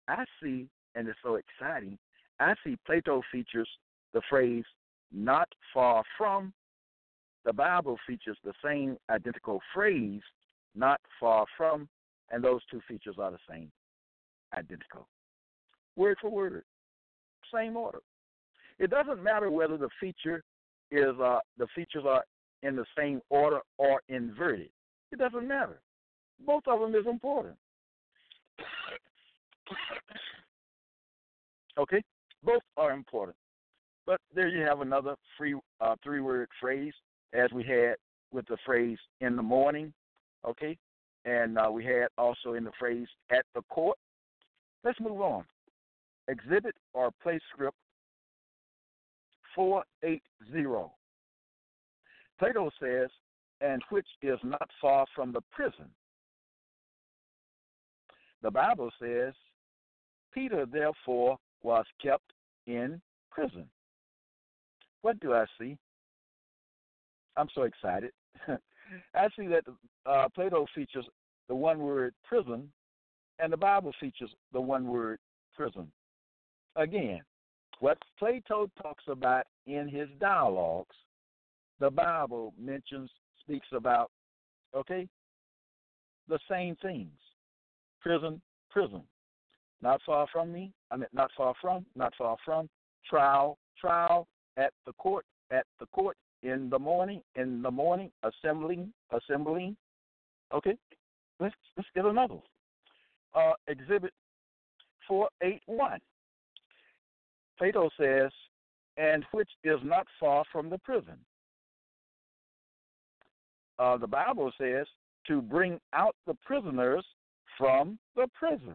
I 0.08 0.24
see, 0.42 0.68
and 0.94 1.08
it's 1.08 1.18
so 1.22 1.36
exciting, 1.36 1.98
I 2.40 2.54
see 2.64 2.76
Plato 2.86 3.22
features 3.32 3.68
the 4.12 4.22
phrase 4.28 4.64
not 5.12 5.48
far 5.72 6.04
from. 6.16 6.52
The 7.44 7.52
Bible 7.52 7.98
features 8.06 8.36
the 8.44 8.52
same 8.64 8.96
identical 9.10 9.60
phrase, 9.74 10.22
not 10.74 11.00
far 11.18 11.46
from, 11.56 11.88
and 12.30 12.44
those 12.44 12.60
two 12.70 12.80
features 12.86 13.16
are 13.18 13.30
the 13.30 13.38
same, 13.48 13.70
identical. 14.56 15.08
Word 15.98 16.16
for 16.20 16.30
word, 16.30 16.62
same 17.52 17.76
order. 17.76 17.98
It 18.78 18.88
doesn't 18.88 19.20
matter 19.20 19.50
whether 19.50 19.76
the 19.76 19.88
feature 20.00 20.44
is 20.92 21.18
uh, 21.20 21.40
the 21.58 21.66
features 21.74 22.04
are 22.06 22.22
in 22.62 22.76
the 22.76 22.84
same 22.96 23.20
order 23.30 23.58
or 23.78 24.00
inverted. 24.08 24.70
It 25.10 25.18
doesn't 25.18 25.48
matter. 25.48 25.80
Both 26.46 26.62
of 26.68 26.78
them 26.78 26.94
is 26.94 27.04
important. 27.06 27.56
okay, 31.78 32.00
both 32.44 32.62
are 32.76 32.92
important. 32.92 33.36
But 34.06 34.20
there 34.32 34.46
you 34.46 34.62
have 34.62 34.80
another 34.80 35.16
free 35.36 35.56
uh, 35.80 35.96
three-word 36.04 36.48
phrase, 36.60 36.92
as 37.32 37.50
we 37.52 37.64
had 37.64 37.96
with 38.32 38.46
the 38.46 38.58
phrase 38.64 38.98
"in 39.20 39.34
the 39.34 39.42
morning." 39.42 39.92
Okay, 40.46 40.78
and 41.24 41.58
uh, 41.58 41.68
we 41.72 41.84
had 41.84 42.06
also 42.16 42.52
in 42.52 42.62
the 42.62 42.72
phrase 42.78 43.08
"at 43.32 43.44
the 43.56 43.62
court." 43.62 43.98
Let's 44.84 45.00
move 45.00 45.20
on. 45.20 45.44
Exhibit 46.28 46.74
or 46.92 47.10
play 47.22 47.38
script 47.52 47.76
480. 49.54 50.22
Plato 52.38 52.70
says, 52.80 53.08
and 53.60 53.82
which 53.90 54.06
is 54.22 54.38
not 54.44 54.70
far 54.80 55.06
from 55.14 55.32
the 55.32 55.40
prison. 55.50 55.86
The 58.42 58.50
Bible 58.50 58.90
says, 59.00 59.34
Peter 60.32 60.64
therefore 60.64 61.38
was 61.62 61.84
kept 62.00 62.32
in 62.66 63.00
prison. 63.30 63.64
What 65.02 65.18
do 65.20 65.32
I 65.32 65.44
see? 65.58 65.76
I'm 67.36 67.48
so 67.54 67.62
excited. 67.62 68.12
I 69.14 69.28
see 69.36 69.46
that 69.48 69.64
uh, 70.06 70.28
Plato 70.34 70.66
features 70.74 71.06
the 71.48 71.54
one 71.54 71.78
word 71.80 72.14
prison, 72.28 72.70
and 73.38 73.52
the 73.52 73.56
Bible 73.56 73.92
features 74.00 74.30
the 74.52 74.60
one 74.60 74.86
word 74.86 75.18
prison. 75.56 75.90
Again, 76.78 77.20
what 77.80 77.98
Plato 78.20 78.70
talks 78.80 79.02
about 79.08 79.46
in 79.66 79.88
his 79.88 80.08
dialogues, 80.20 80.94
the 81.80 81.90
Bible 81.90 82.54
mentions, 82.58 83.10
speaks 83.40 83.66
about, 83.72 84.12
okay, 84.76 85.08
the 86.28 86.38
same 86.48 86.76
things. 86.80 87.10
Prison, 88.00 88.40
prison. 88.70 89.02
Not 89.82 90.00
far 90.06 90.28
from 90.32 90.52
me, 90.52 90.72
I 90.92 90.96
mean, 90.96 91.08
not 91.12 91.30
far 91.36 91.52
from, 91.60 91.84
not 91.96 92.12
far 92.16 92.36
from. 92.44 92.68
Trial, 93.10 93.58
trial, 93.80 94.28
at 94.56 94.72
the 94.86 94.92
court, 94.92 95.24
at 95.50 95.66
the 95.80 95.86
court, 95.86 96.16
in 96.44 96.70
the 96.70 96.78
morning, 96.78 97.22
in 97.34 97.60
the 97.60 97.70
morning, 97.70 98.12
assembling, 98.22 98.92
assembling. 99.10 99.76
Okay, 100.54 100.76
let's 101.40 101.54
let's 101.76 101.88
get 101.94 102.04
another. 102.04 102.38
Uh, 103.34 103.52
exhibit 103.66 104.12
four 105.08 105.28
eight 105.42 105.62
one. 105.66 105.98
Plato 107.58 107.90
says, 107.98 108.30
and 108.96 109.24
which 109.32 109.50
is 109.64 109.78
not 109.82 110.06
far 110.18 110.44
from 110.50 110.70
the 110.70 110.78
prison. 110.78 111.16
Uh, 113.78 113.96
the 113.96 114.06
Bible 114.06 114.52
says 114.60 114.86
to 115.26 115.40
bring 115.40 115.78
out 115.92 116.16
the 116.26 116.34
prisoners 116.44 117.04
from 117.56 117.98
the 118.16 118.26
prison. 118.38 118.74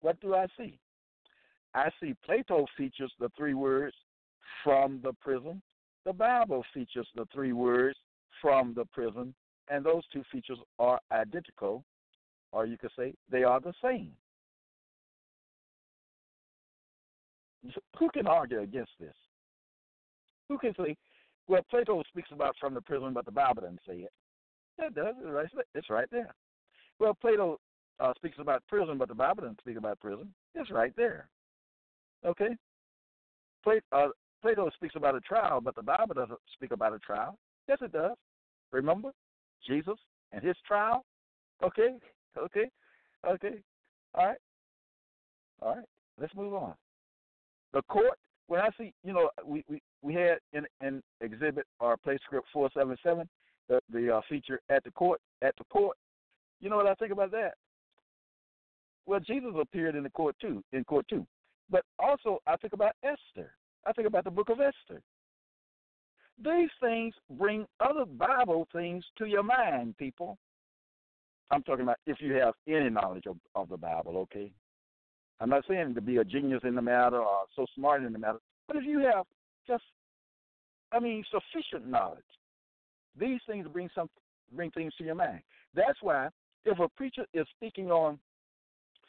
What 0.00 0.20
do 0.20 0.34
I 0.34 0.46
see? 0.58 0.78
I 1.74 1.90
see 2.02 2.14
Plato 2.24 2.66
features 2.76 3.12
the 3.20 3.30
three 3.36 3.54
words 3.54 3.94
from 4.64 5.00
the 5.02 5.12
prison. 5.20 5.62
The 6.04 6.12
Bible 6.12 6.64
features 6.74 7.06
the 7.14 7.26
three 7.32 7.52
words 7.52 7.96
from 8.42 8.74
the 8.74 8.84
prison, 8.86 9.34
and 9.68 9.84
those 9.84 10.02
two 10.12 10.22
features 10.32 10.58
are 10.78 10.98
identical, 11.12 11.84
or 12.52 12.66
you 12.66 12.76
could 12.76 12.90
say 12.98 13.14
they 13.30 13.44
are 13.44 13.60
the 13.60 13.74
same. 13.82 14.12
Who 17.98 18.08
can 18.10 18.26
argue 18.26 18.60
against 18.60 18.92
this? 18.98 19.14
Who 20.48 20.58
can 20.58 20.74
say, 20.76 20.96
well, 21.46 21.60
Plato 21.70 22.02
speaks 22.08 22.30
about 22.32 22.56
from 22.60 22.74
the 22.74 22.80
prison, 22.80 23.12
but 23.12 23.24
the 23.24 23.30
Bible 23.30 23.62
doesn't 23.62 23.80
say 23.86 23.98
it? 23.98 24.12
It 24.78 24.94
does. 24.94 25.14
It's 25.74 25.90
right 25.90 26.08
there. 26.10 26.34
Well, 26.98 27.14
Plato 27.14 27.58
uh, 27.98 28.14
speaks 28.16 28.38
about 28.38 28.66
prison, 28.66 28.98
but 28.98 29.08
the 29.08 29.14
Bible 29.14 29.42
doesn't 29.42 29.60
speak 29.60 29.76
about 29.76 30.00
prison. 30.00 30.32
It's 30.54 30.70
right 30.70 30.92
there. 30.96 31.28
Okay? 32.24 32.56
Plato, 33.62 33.84
uh, 33.92 34.08
Plato 34.42 34.70
speaks 34.74 34.96
about 34.96 35.14
a 35.14 35.20
trial, 35.20 35.60
but 35.60 35.74
the 35.74 35.82
Bible 35.82 36.14
doesn't 36.14 36.38
speak 36.54 36.72
about 36.72 36.94
a 36.94 36.98
trial. 36.98 37.36
Yes, 37.68 37.78
it 37.82 37.92
does. 37.92 38.16
Remember 38.72 39.10
Jesus 39.66 39.98
and 40.32 40.42
his 40.42 40.56
trial? 40.66 41.04
Okay, 41.62 41.96
okay, 42.38 42.70
okay. 43.28 43.62
All 44.14 44.26
right, 44.26 44.38
all 45.60 45.76
right. 45.76 45.84
Let's 46.18 46.34
move 46.34 46.54
on. 46.54 46.74
The 47.72 47.82
court. 47.82 48.18
When 48.46 48.60
I 48.60 48.68
see, 48.76 48.92
you 49.04 49.12
know, 49.12 49.30
we 49.44 49.64
we, 49.68 49.80
we 50.02 50.14
had 50.14 50.38
in 50.52 50.66
in 50.84 51.02
exhibit 51.20 51.66
our 51.80 51.96
pla-script 51.96 52.48
four 52.52 52.68
seven 52.76 52.96
seven 53.02 53.28
the 53.68 53.80
the 53.92 54.16
uh, 54.16 54.20
feature 54.28 54.60
at 54.70 54.82
the 54.84 54.90
court 54.90 55.20
at 55.42 55.54
the 55.56 55.64
court. 55.64 55.96
You 56.60 56.68
know 56.68 56.76
what 56.76 56.86
I 56.86 56.94
think 56.94 57.12
about 57.12 57.30
that? 57.30 57.54
Well, 59.06 59.20
Jesus 59.20 59.52
appeared 59.60 59.94
in 59.94 60.02
the 60.02 60.10
court 60.10 60.36
too, 60.40 60.62
in 60.72 60.84
court 60.84 61.06
too. 61.08 61.26
But 61.70 61.84
also, 61.98 62.38
I 62.46 62.56
think 62.56 62.72
about 62.72 62.92
Esther. 63.04 63.52
I 63.86 63.92
think 63.92 64.08
about 64.08 64.24
the 64.24 64.30
book 64.30 64.50
of 64.50 64.60
Esther. 64.60 65.00
These 66.42 66.70
things 66.80 67.14
bring 67.38 67.66
other 67.80 68.04
Bible 68.04 68.66
things 68.72 69.04
to 69.18 69.26
your 69.26 69.42
mind, 69.42 69.96
people. 69.98 70.38
I'm 71.50 71.62
talking 71.62 71.82
about 71.82 71.98
if 72.06 72.18
you 72.20 72.34
have 72.34 72.54
any 72.68 72.90
knowledge 72.90 73.26
of, 73.26 73.36
of 73.54 73.68
the 73.68 73.76
Bible, 73.76 74.16
okay? 74.18 74.52
I'm 75.40 75.50
not 75.50 75.64
saying 75.68 75.94
to 75.94 76.00
be 76.00 76.18
a 76.18 76.24
genius 76.24 76.60
in 76.64 76.74
the 76.74 76.82
matter 76.82 77.18
or 77.18 77.44
so 77.56 77.66
smart 77.74 78.02
in 78.02 78.12
the 78.12 78.18
matter, 78.18 78.38
but 78.66 78.76
if 78.76 78.84
you 78.84 79.00
have 79.00 79.24
just, 79.66 79.84
I 80.92 81.00
mean, 81.00 81.24
sufficient 81.30 81.88
knowledge, 81.88 82.22
these 83.18 83.40
things 83.46 83.66
bring 83.72 83.88
some 83.94 84.08
bring 84.54 84.70
things 84.72 84.92
to 84.98 85.04
your 85.04 85.14
mind. 85.14 85.40
That's 85.74 85.98
why 86.02 86.28
if 86.64 86.78
a 86.78 86.88
preacher 86.88 87.24
is 87.32 87.46
speaking 87.56 87.90
on 87.90 88.18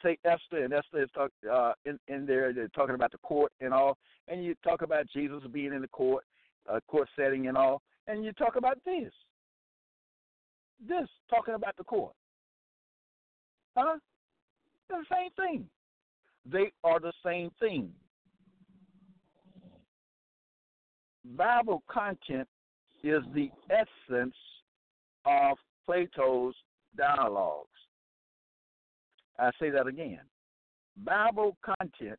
say 0.02 0.18
Esther, 0.24 0.64
and 0.64 0.72
Esther 0.72 1.02
is 1.02 1.08
talk, 1.14 1.30
uh, 1.50 1.72
in 1.84 1.98
in 2.08 2.26
there. 2.26 2.52
They're 2.52 2.68
talking 2.68 2.94
about 2.94 3.12
the 3.12 3.18
court 3.18 3.52
and 3.60 3.72
all, 3.72 3.96
and 4.28 4.44
you 4.44 4.54
talk 4.64 4.82
about 4.82 5.06
Jesus 5.12 5.42
being 5.52 5.72
in 5.72 5.80
the 5.80 5.88
court, 5.88 6.24
uh, 6.68 6.80
court 6.88 7.08
setting 7.16 7.48
and 7.48 7.56
all, 7.56 7.82
and 8.08 8.24
you 8.24 8.32
talk 8.32 8.56
about 8.56 8.78
this, 8.84 9.12
this 10.86 11.08
talking 11.30 11.54
about 11.54 11.76
the 11.76 11.84
court, 11.84 12.14
huh? 13.76 13.96
The 14.88 15.04
same 15.10 15.30
thing. 15.36 15.66
They 16.50 16.72
are 16.82 16.98
the 16.98 17.12
same 17.24 17.50
thing. 17.60 17.92
Bible 21.36 21.82
content 21.88 22.48
is 23.04 23.22
the 23.34 23.50
essence 23.70 24.34
of 25.24 25.56
Plato's 25.86 26.54
dialogues. 26.96 27.68
I 29.38 29.50
say 29.60 29.70
that 29.70 29.86
again. 29.86 30.20
Bible 31.04 31.56
content, 31.64 32.18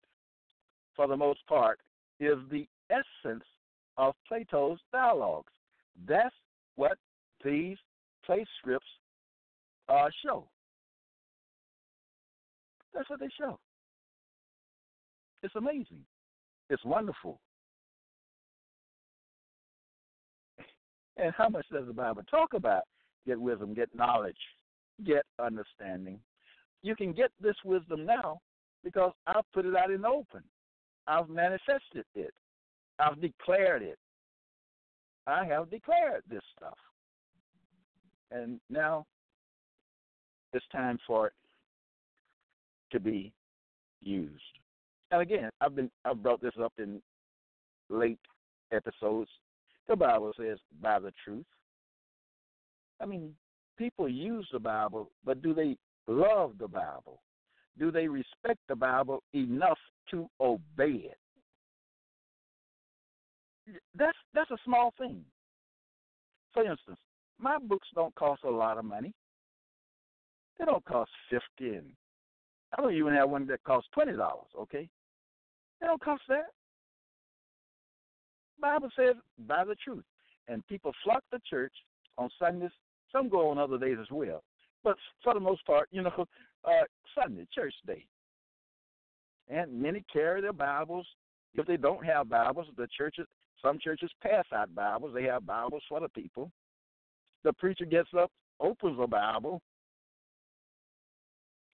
for 0.96 1.08
the 1.08 1.18
most 1.18 1.46
part, 1.48 1.80
is 2.20 2.38
the 2.50 2.68
essence 2.90 3.44
of 3.98 4.16
Plato's 4.28 4.80
dialogues. 4.92 5.52
That's 6.08 6.34
what 6.76 6.98
these 7.44 7.78
play 8.26 8.46
scripts 8.60 8.88
uh, 9.90 10.08
show. 10.26 10.48
That's 12.94 13.10
what 13.10 13.20
they 13.20 13.30
show. 13.38 13.60
It's 15.44 15.56
amazing. 15.56 16.04
It's 16.70 16.84
wonderful. 16.84 17.40
And 21.18 21.34
how 21.38 21.50
much 21.50 21.66
does 21.72 21.86
the 21.86 21.94
Bible 21.94 22.24
talk 22.32 22.54
about? 22.54 22.84
Get 23.28 23.40
wisdom, 23.40 23.74
get 23.74 23.94
knowledge, 23.96 24.36
get 25.06 25.24
understanding, 25.40 26.20
you 26.84 26.96
can 26.96 27.14
get 27.14 27.32
this 27.42 27.56
wisdom 27.64 28.06
now 28.06 28.42
because 28.84 29.14
I've 29.26 29.50
put 29.54 29.66
it 29.66 29.76
out 29.76 29.90
in 29.90 30.02
the 30.02 30.10
open. 30.10 30.44
I've 31.08 31.30
manifested 31.30 32.06
it. 32.14 32.34
I've 33.00 33.20
declared 33.22 33.82
it. 33.82 33.98
I 35.26 35.46
have 35.46 35.72
declared 35.72 36.24
this 36.30 36.44
stuff. 36.56 36.78
And 38.32 38.60
now 38.70 39.06
it's 40.52 40.66
time 40.72 41.00
for 41.08 41.28
it 41.28 41.34
to 42.92 43.00
be 43.00 43.32
used. 44.02 44.42
And 45.14 45.22
again, 45.22 45.52
I've 45.62 45.76
been 45.76 45.92
I've 46.06 46.24
brought 46.24 46.42
this 46.42 46.56
up 46.60 46.74
in 46.80 47.00
late 47.88 48.18
episodes. 48.72 49.30
The 49.88 49.96
Bible 49.96 50.34
says 50.36 50.58
buy 50.82 50.98
the 50.98 51.12
truth. 51.24 51.46
I 53.00 53.06
mean, 53.06 53.36
people 53.78 54.10
use 54.10 54.48
the 54.52 54.58
Bible, 54.58 55.12
but 55.24 55.44
do 55.44 55.54
they 55.54 55.78
love 56.08 56.54
the 56.60 56.68
Bible? 56.68 57.22
Do 57.78 57.92
they 57.92 58.08
respect 58.08 58.58
the 58.68 58.76
Bible 58.76 59.22
enough 59.36 59.78
to 60.10 60.28
obey 60.42 61.12
it? 61.12 61.20
That's 63.96 64.18
that's 64.34 64.50
a 64.50 64.58
small 64.66 64.96
thing. 64.98 65.24
For 66.56 66.64
instance, 66.64 66.98
my 67.40 67.60
books 67.60 67.88
don't 67.94 68.16
cost 68.16 68.46
a 68.46 68.50
lot 68.50 68.80
of 68.80 68.86
money. 68.86 69.14
They 70.58 70.66
don't 70.66 70.84
cost 70.86 71.12
fifty 71.30 71.76
and 71.76 71.92
I 72.76 72.82
don't 72.82 72.96
even 72.96 73.14
have 73.14 73.30
one 73.30 73.46
that 73.46 73.64
costs 73.64 73.92
twenty 73.94 74.14
dollars, 74.14 74.50
okay? 74.60 74.90
They 75.84 75.88
don't 75.88 76.02
cost 76.02 76.24
that. 76.30 76.46
Bible 78.62 78.88
says 78.96 79.16
buy 79.46 79.66
the 79.66 79.76
truth. 79.84 80.06
And 80.48 80.66
people 80.68 80.94
flock 81.04 81.22
to 81.34 81.40
church 81.50 81.74
on 82.18 82.30
Sundays. 82.40 82.72
Some 83.12 83.28
go 83.28 83.50
on 83.50 83.58
other 83.58 83.78
days 83.78 83.98
as 84.00 84.08
well. 84.10 84.44
But 84.82 84.96
for 85.22 85.34
the 85.34 85.42
most 85.42 85.66
part, 85.66 85.90
you 85.92 86.02
know, 86.02 86.14
uh, 86.66 86.86
Sunday, 87.14 87.46
church 87.54 87.74
day. 87.86 88.06
And 89.50 89.82
many 89.82 90.06
carry 90.12 90.40
their 90.40 90.54
Bibles. 90.54 91.06
If 91.54 91.68
they 91.68 91.76
don't 91.76 92.06
have 92.06 92.30
Bibles, 92.30 92.68
the 92.78 92.88
churches, 92.98 93.28
some 93.62 93.78
churches 93.78 94.10
pass 94.22 94.46
out 94.56 94.74
Bibles. 94.74 95.14
They 95.14 95.24
have 95.24 95.46
Bibles 95.46 95.84
for 95.90 96.00
the 96.00 96.10
people. 96.10 96.50
The 97.44 97.52
preacher 97.52 97.86
gets 97.86 98.10
up, 98.18 98.32
opens 98.62 98.98
a 99.02 99.08
Bible. 99.08 99.62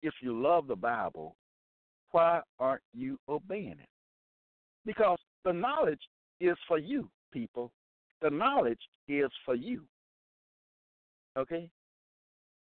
If 0.01 0.15
you 0.23 0.41
love 0.41 0.65
the 0.65 0.75
Bible, 0.75 1.35
why 2.09 2.41
aren't 2.59 2.81
you 2.91 3.19
obeying 3.29 3.73
it? 3.73 3.89
Because 4.89 5.19
the 5.45 5.53
knowledge 5.53 6.01
is 6.41 6.57
for 6.67 6.79
you, 6.79 7.07
people. 7.31 7.71
The 8.23 8.31
knowledge 8.31 8.79
is 9.07 9.29
for 9.45 9.53
you. 9.53 9.83
Okay? 11.37 11.69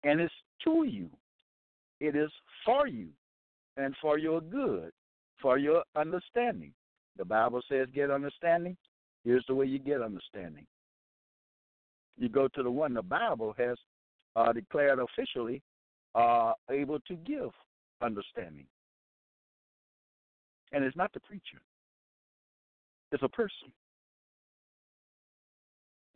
And 0.04 0.20
it's 0.20 0.34
to 0.64 0.84
you. 0.84 1.12
It 2.00 2.16
is 2.16 2.32
for 2.66 2.88
you 2.88 3.10
and 3.78 3.94
for 4.02 4.18
your 4.18 4.42
good, 4.42 4.90
for 5.40 5.60
your 5.60 5.84
understanding. 5.96 6.74
The 7.20 7.26
Bible 7.26 7.62
says 7.70 7.88
get 7.94 8.10
understanding. 8.10 8.76
Here's 9.24 9.46
the 9.48 9.54
way 9.54 9.68
you 9.68 9.78
get 9.78 10.02
understanding. 10.02 10.66
You 12.18 12.30
go 12.30 12.48
to 12.48 12.64
the 12.64 12.72
one 12.72 12.96
the 12.96 13.04
Bible 13.04 13.54
has 13.60 13.78
uh, 14.36 14.54
declared 14.54 14.98
officially 14.98 15.62
uh, 16.16 16.54
able 16.72 17.00
to 17.02 17.16
give 17.18 17.52
understanding. 18.02 18.66
And 20.72 20.84
it's 20.84 20.98
not 20.98 21.14
the 21.14 21.20
preacher, 21.20 21.62
it's 23.12 23.24
a 23.24 23.30
person. 23.30 23.72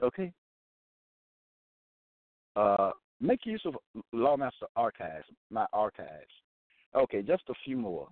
Okay? 0.01 0.31
Uh, 2.55 2.91
make 3.19 3.45
use 3.45 3.61
of 3.65 3.75
Lawmaster 4.13 4.67
Archives, 4.75 5.25
my 5.49 5.65
archives. 5.73 6.09
Okay, 6.95 7.21
just 7.21 7.43
a 7.49 7.53
few 7.63 7.77
more. 7.77 8.09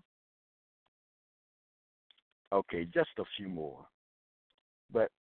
Okay, 2.53 2.86
just 2.86 3.09
a 3.19 3.23
few 3.38 3.49
more. 3.49 3.86
But 4.91 5.11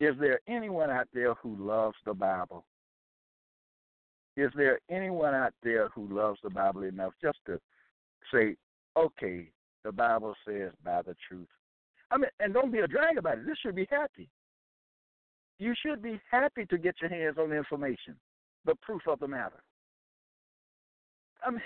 is 0.00 0.14
there 0.20 0.40
anyone 0.46 0.90
out 0.90 1.08
there 1.12 1.34
who 1.34 1.56
loves 1.58 1.96
the 2.04 2.14
Bible? 2.14 2.64
Is 4.36 4.52
there 4.54 4.78
anyone 4.88 5.34
out 5.34 5.54
there 5.64 5.88
who 5.88 6.06
loves 6.08 6.38
the 6.44 6.50
Bible 6.50 6.82
enough 6.82 7.12
just 7.20 7.38
to 7.46 7.58
say, 8.32 8.54
okay, 8.96 9.50
the 9.84 9.90
Bible 9.90 10.34
says 10.46 10.70
buy 10.84 11.02
the 11.02 11.16
truth? 11.28 11.48
I 12.10 12.16
mean, 12.18 12.30
and 12.40 12.54
don't 12.54 12.72
be 12.72 12.78
a 12.78 12.86
drag 12.86 13.18
about 13.18 13.38
it. 13.38 13.46
This 13.46 13.58
should 13.58 13.74
be 13.74 13.86
happy. 13.90 14.28
You 15.58 15.74
should 15.84 16.02
be 16.02 16.20
happy 16.30 16.64
to 16.66 16.78
get 16.78 16.94
your 17.00 17.10
hands 17.10 17.36
on 17.38 17.50
the 17.50 17.56
information, 17.56 18.16
the 18.64 18.74
proof 18.76 19.02
of 19.08 19.18
the 19.20 19.28
matter. 19.28 19.62
I 21.44 21.50
mean, 21.50 21.60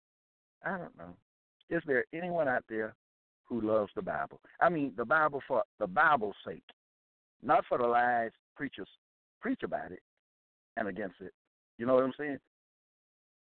I 0.64 0.70
don't 0.70 0.96
know. 0.96 1.14
Is 1.70 1.82
there 1.86 2.04
anyone 2.12 2.48
out 2.48 2.64
there 2.68 2.94
who 3.44 3.60
loves 3.60 3.90
the 3.94 4.02
Bible? 4.02 4.40
I 4.60 4.68
mean, 4.68 4.92
the 4.96 5.04
Bible 5.04 5.42
for 5.46 5.62
the 5.78 5.86
Bible's 5.86 6.34
sake, 6.46 6.62
not 7.42 7.64
for 7.68 7.78
the 7.78 7.86
lies 7.86 8.30
preachers 8.56 8.88
preach 9.40 9.62
about 9.62 9.92
it 9.92 10.00
and 10.76 10.88
against 10.88 11.20
it. 11.20 11.32
You 11.78 11.86
know 11.86 11.94
what 11.94 12.04
I'm 12.04 12.12
saying? 12.18 12.38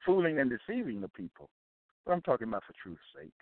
Fooling 0.05 0.39
and 0.39 0.51
deceiving 0.51 1.01
the 1.01 1.09
people. 1.09 1.51
But 2.05 2.12
I'm 2.12 2.22
talking 2.22 2.49
about 2.49 2.64
for 2.66 2.74
truth's 2.82 3.01
sake. 3.16 3.32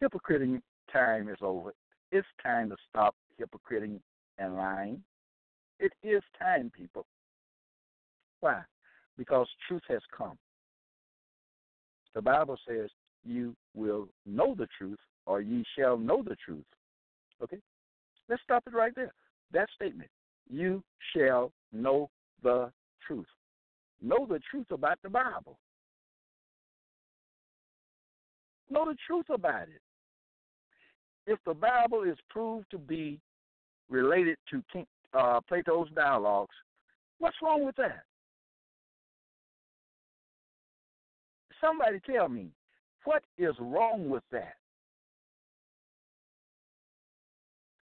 Hypocriting 0.00 0.60
time 0.92 1.28
is 1.28 1.38
over. 1.40 1.74
It's 2.12 2.26
time 2.42 2.70
to 2.70 2.76
stop 2.88 3.14
hypocriting 3.40 4.00
and 4.38 4.54
lying. 4.56 5.02
It 5.78 5.92
is 6.02 6.22
time, 6.38 6.70
people. 6.74 7.06
Why? 8.40 8.62
Because 9.16 9.48
truth 9.66 9.82
has 9.88 10.00
come. 10.16 10.38
The 12.14 12.22
Bible 12.22 12.58
says, 12.66 12.90
You 13.24 13.54
will 13.74 14.08
know 14.26 14.54
the 14.54 14.68
truth, 14.78 14.98
or 15.26 15.40
ye 15.40 15.64
shall 15.76 15.98
know 15.98 16.22
the 16.22 16.36
truth. 16.44 16.64
Okay? 17.42 17.58
Let's 18.28 18.42
stop 18.42 18.64
it 18.66 18.74
right 18.74 18.94
there. 18.94 19.12
That 19.52 19.68
statement. 19.74 20.10
You 20.50 20.82
shall 21.14 21.52
know 21.72 22.10
the 22.42 22.70
truth. 23.06 23.26
Know 24.00 24.26
the 24.26 24.40
truth 24.50 24.70
about 24.70 24.98
the 25.02 25.10
Bible. 25.10 25.58
Know 28.70 28.86
the 28.86 28.96
truth 29.06 29.26
about 29.30 29.62
it. 29.62 29.80
If 31.28 31.38
the 31.44 31.54
Bible 31.54 32.02
is 32.04 32.16
proved 32.30 32.70
to 32.70 32.78
be 32.78 33.20
related 33.90 34.36
to 34.50 34.62
King, 34.72 34.86
uh, 35.12 35.40
Plato's 35.46 35.88
dialogues, 35.94 36.54
what's 37.18 37.36
wrong 37.42 37.64
with 37.64 37.76
that? 37.76 38.02
Somebody 41.60 42.00
tell 42.10 42.28
me, 42.28 42.48
what 43.04 43.22
is 43.36 43.54
wrong 43.60 44.08
with 44.08 44.22
that? 44.32 44.54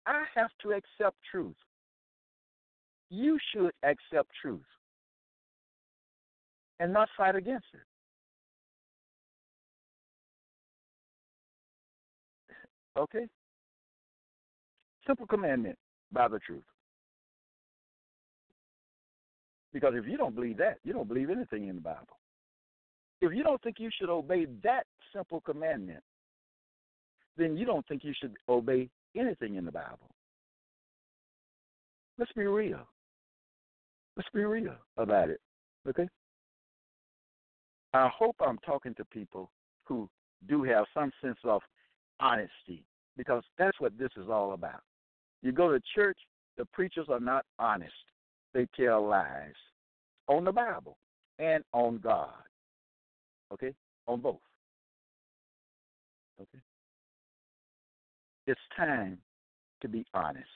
I 0.05 0.23
have 0.35 0.51
to 0.61 0.71
accept 0.71 1.15
truth 1.31 1.55
you 3.13 3.37
should 3.53 3.71
accept 3.83 4.29
truth 4.41 4.61
and 6.79 6.91
not 6.91 7.07
fight 7.15 7.35
against 7.35 7.67
it. 7.73 7.81
Okay? 12.97 13.27
Simple 15.05 15.27
commandment 15.27 15.77
buy 16.11 16.27
the 16.27 16.39
truth. 16.39 16.63
Because 19.73 19.93
if 19.95 20.05
you 20.07 20.17
don't 20.17 20.35
believe 20.35 20.57
that, 20.57 20.77
you 20.83 20.93
don't 20.93 21.07
believe 21.07 21.29
anything 21.29 21.67
in 21.67 21.75
the 21.75 21.81
Bible. 21.81 22.19
If 23.21 23.33
you 23.33 23.43
don't 23.43 23.61
think 23.63 23.77
you 23.79 23.89
should 23.97 24.09
obey 24.09 24.45
that 24.63 24.83
simple 25.13 25.41
commandment, 25.41 26.03
then 27.37 27.57
you 27.57 27.65
don't 27.65 27.85
think 27.87 28.03
you 28.03 28.13
should 28.19 28.35
obey 28.47 28.89
anything 29.17 29.55
in 29.55 29.65
the 29.65 29.71
Bible. 29.71 30.09
Let's 32.19 32.31
be 32.33 32.45
real. 32.45 32.87
Let's 34.15 34.29
be 34.33 34.43
real 34.43 34.75
about 34.97 35.29
it. 35.29 35.39
Okay? 35.89 36.07
I 37.93 38.09
hope 38.15 38.35
I'm 38.39 38.59
talking 38.59 38.93
to 38.95 39.05
people 39.05 39.49
who 39.85 40.07
do 40.47 40.63
have 40.63 40.85
some 40.93 41.11
sense 41.21 41.37
of 41.43 41.61
honesty 42.19 42.83
because 43.17 43.43
that's 43.57 43.79
what 43.79 43.97
this 43.97 44.11
is 44.17 44.29
all 44.29 44.53
about. 44.53 44.81
You 45.41 45.51
go 45.51 45.71
to 45.71 45.79
church, 45.93 46.17
the 46.57 46.65
preachers 46.65 47.07
are 47.09 47.19
not 47.19 47.45
honest. 47.59 47.93
They 48.53 48.67
tell 48.75 49.07
lies 49.07 49.53
on 50.27 50.45
the 50.45 50.51
Bible 50.51 50.97
and 51.39 51.63
on 51.73 51.97
God. 51.97 52.29
Okay? 53.51 53.73
On 54.07 54.19
both. 54.19 54.39
Okay? 56.41 56.59
It's 58.47 58.59
time 58.75 59.17
to 59.81 59.87
be 59.87 60.05
honest 60.13 60.47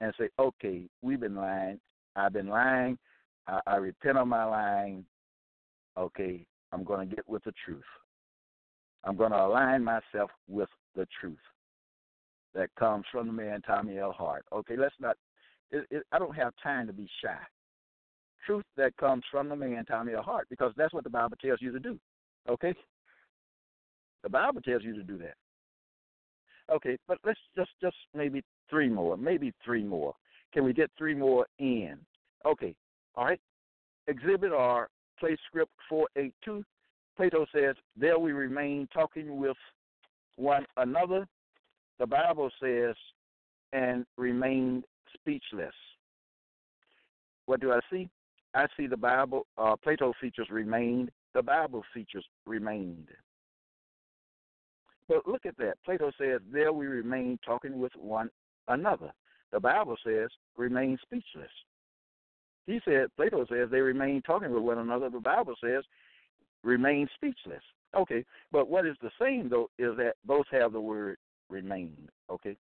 and 0.00 0.12
say, 0.18 0.28
okay, 0.38 0.82
we've 1.02 1.20
been 1.20 1.36
lying. 1.36 1.78
I've 2.16 2.32
been 2.32 2.48
lying. 2.48 2.98
I, 3.46 3.60
I 3.66 3.76
repent 3.76 4.18
of 4.18 4.28
my 4.28 4.44
lying. 4.44 5.04
Okay, 5.98 6.46
I'm 6.72 6.84
going 6.84 7.08
to 7.08 7.14
get 7.14 7.28
with 7.28 7.44
the 7.44 7.52
truth. 7.64 7.82
I'm 9.04 9.16
going 9.16 9.32
to 9.32 9.44
align 9.44 9.82
myself 9.84 10.30
with 10.48 10.68
the 10.94 11.06
truth 11.20 11.38
that 12.54 12.68
comes 12.78 13.04
from 13.10 13.26
the 13.26 13.32
man 13.32 13.62
Tommy 13.62 13.98
L. 13.98 14.12
Hart. 14.12 14.44
Okay, 14.52 14.76
let's 14.76 14.94
not. 15.00 15.16
It, 15.70 15.86
it, 15.90 16.02
I 16.12 16.18
don't 16.18 16.34
have 16.34 16.52
time 16.62 16.86
to 16.88 16.92
be 16.92 17.08
shy. 17.22 17.38
truth 18.44 18.64
that 18.76 18.96
comes 18.96 19.22
from 19.30 19.48
the 19.48 19.56
man, 19.56 19.84
Tommy 19.84 20.14
L. 20.14 20.22
Hart, 20.22 20.48
because 20.50 20.72
that's 20.76 20.92
what 20.92 21.04
the 21.04 21.10
Bible 21.10 21.36
tells 21.40 21.62
you 21.62 21.72
to 21.72 21.78
do. 21.78 21.98
Okay? 22.48 22.74
The 24.22 24.28
Bible 24.28 24.60
tells 24.60 24.82
you 24.82 24.94
to 24.94 25.02
do 25.02 25.16
that. 25.18 25.34
Okay, 26.72 26.96
but 27.08 27.18
let's 27.24 27.38
just 27.56 27.70
just 27.80 27.96
maybe 28.14 28.42
three 28.68 28.88
more, 28.88 29.16
maybe 29.16 29.52
three 29.64 29.82
more. 29.82 30.14
Can 30.52 30.64
we 30.64 30.72
get 30.72 30.90
three 30.96 31.14
more 31.14 31.46
in? 31.58 31.96
Okay, 32.46 32.74
all 33.16 33.24
right. 33.24 33.40
Exhibit 34.06 34.52
R, 34.52 34.88
play 35.18 35.36
script 35.46 35.72
482. 35.88 36.64
Plato 37.16 37.46
says, 37.54 37.74
There 38.00 38.18
we 38.18 38.32
remain 38.32 38.88
talking 38.94 39.38
with 39.38 39.58
one 40.36 40.64
another. 40.78 41.28
The 41.98 42.06
Bible 42.06 42.50
says, 42.58 42.96
and 43.74 44.06
remained 44.16 44.84
speechless. 45.12 45.74
What 47.44 47.60
do 47.60 47.72
I 47.72 47.80
see? 47.90 48.08
I 48.54 48.66
see 48.76 48.86
the 48.86 48.96
Bible, 48.96 49.46
uh, 49.58 49.76
Plato 49.76 50.14
features 50.18 50.48
remained, 50.50 51.10
the 51.34 51.42
Bible 51.42 51.84
features 51.92 52.24
remained. 52.46 53.08
But 55.06 55.28
look 55.28 55.44
at 55.44 55.56
that. 55.58 55.74
Plato 55.84 56.10
says, 56.18 56.40
There 56.50 56.72
we 56.72 56.86
remain 56.86 57.38
talking 57.44 57.78
with 57.78 57.92
one 57.96 58.30
another. 58.68 59.12
The 59.52 59.60
Bible 59.60 59.96
says, 60.04 60.30
remain 60.56 60.96
speechless. 61.02 61.50
He 62.66 62.80
said, 62.84 63.08
Plato 63.16 63.44
says 63.46 63.68
they 63.70 63.80
remain 63.80 64.22
talking 64.22 64.52
with 64.52 64.62
one 64.62 64.78
another. 64.78 65.10
The 65.10 65.20
Bible 65.20 65.54
says, 65.62 65.82
remain 66.62 67.08
speechless. 67.16 67.62
Okay, 67.96 68.24
but 68.52 68.68
what 68.68 68.86
is 68.86 68.96
the 69.02 69.10
same 69.20 69.48
though 69.48 69.68
is 69.78 69.96
that 69.96 70.14
both 70.24 70.46
have 70.52 70.72
the 70.72 70.80
word 70.80 71.16
remain. 71.48 72.08
Okay, 72.30 72.56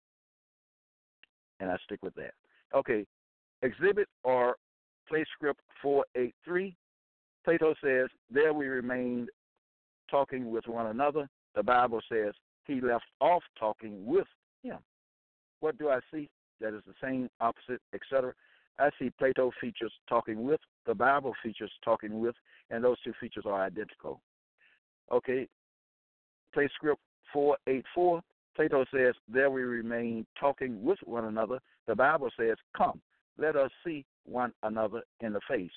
and 1.61 1.71
I 1.71 1.77
stick 1.85 2.03
with 2.03 2.15
that. 2.15 2.33
Okay, 2.75 3.07
exhibit 3.63 4.09
or 4.25 4.57
play 5.09 5.25
script 5.35 5.61
483. 5.83 6.75
Plato 7.45 7.75
says, 7.83 8.09
There 8.31 8.53
we 8.53 8.67
remained 8.67 9.31
talking 10.11 10.51
with 10.51 10.67
one 10.67 10.87
another. 10.87 11.29
The 11.55 11.63
Bible 11.63 12.01
says 12.11 12.35
he 12.65 12.81
left 12.81 13.07
off 13.21 13.43
talking 13.59 14.07
with 14.07 14.27
him. 14.63 14.79
What 15.61 15.79
do 15.79 15.89
I 15.89 16.01
see? 16.13 16.29
That 16.61 16.75
is 16.75 16.83
the 16.87 16.95
same, 17.03 17.29
opposite, 17.41 17.81
etc. 17.95 18.35
I 18.79 18.91
see 18.99 19.11
Plato 19.19 19.51
features 19.61 19.93
talking 20.09 20.45
with, 20.45 20.61
the 20.87 20.95
Bible 20.95 21.35
features 21.43 21.73
talking 21.85 22.21
with, 22.21 22.35
and 22.71 22.85
those 22.85 23.01
two 23.03 23.13
features 23.21 23.45
are 23.47 23.63
identical. 23.63 24.21
Okay, 25.13 25.49
pla-script 26.53 27.01
484. 27.33 28.23
Plato 28.55 28.85
says, 28.93 29.15
There 29.29 29.51
we 29.51 29.63
remain 29.63 30.27
talking 30.39 30.83
with 30.83 30.99
one 31.05 31.27
another. 31.27 31.61
The 31.87 31.95
Bible 31.95 32.29
says, 32.39 32.57
Come, 32.77 33.01
let 33.39 33.57
us 33.57 33.71
see 33.85 34.05
one 34.25 34.53
another 34.63 35.03
in 35.21 35.33
the 35.33 35.41
face. 35.49 35.71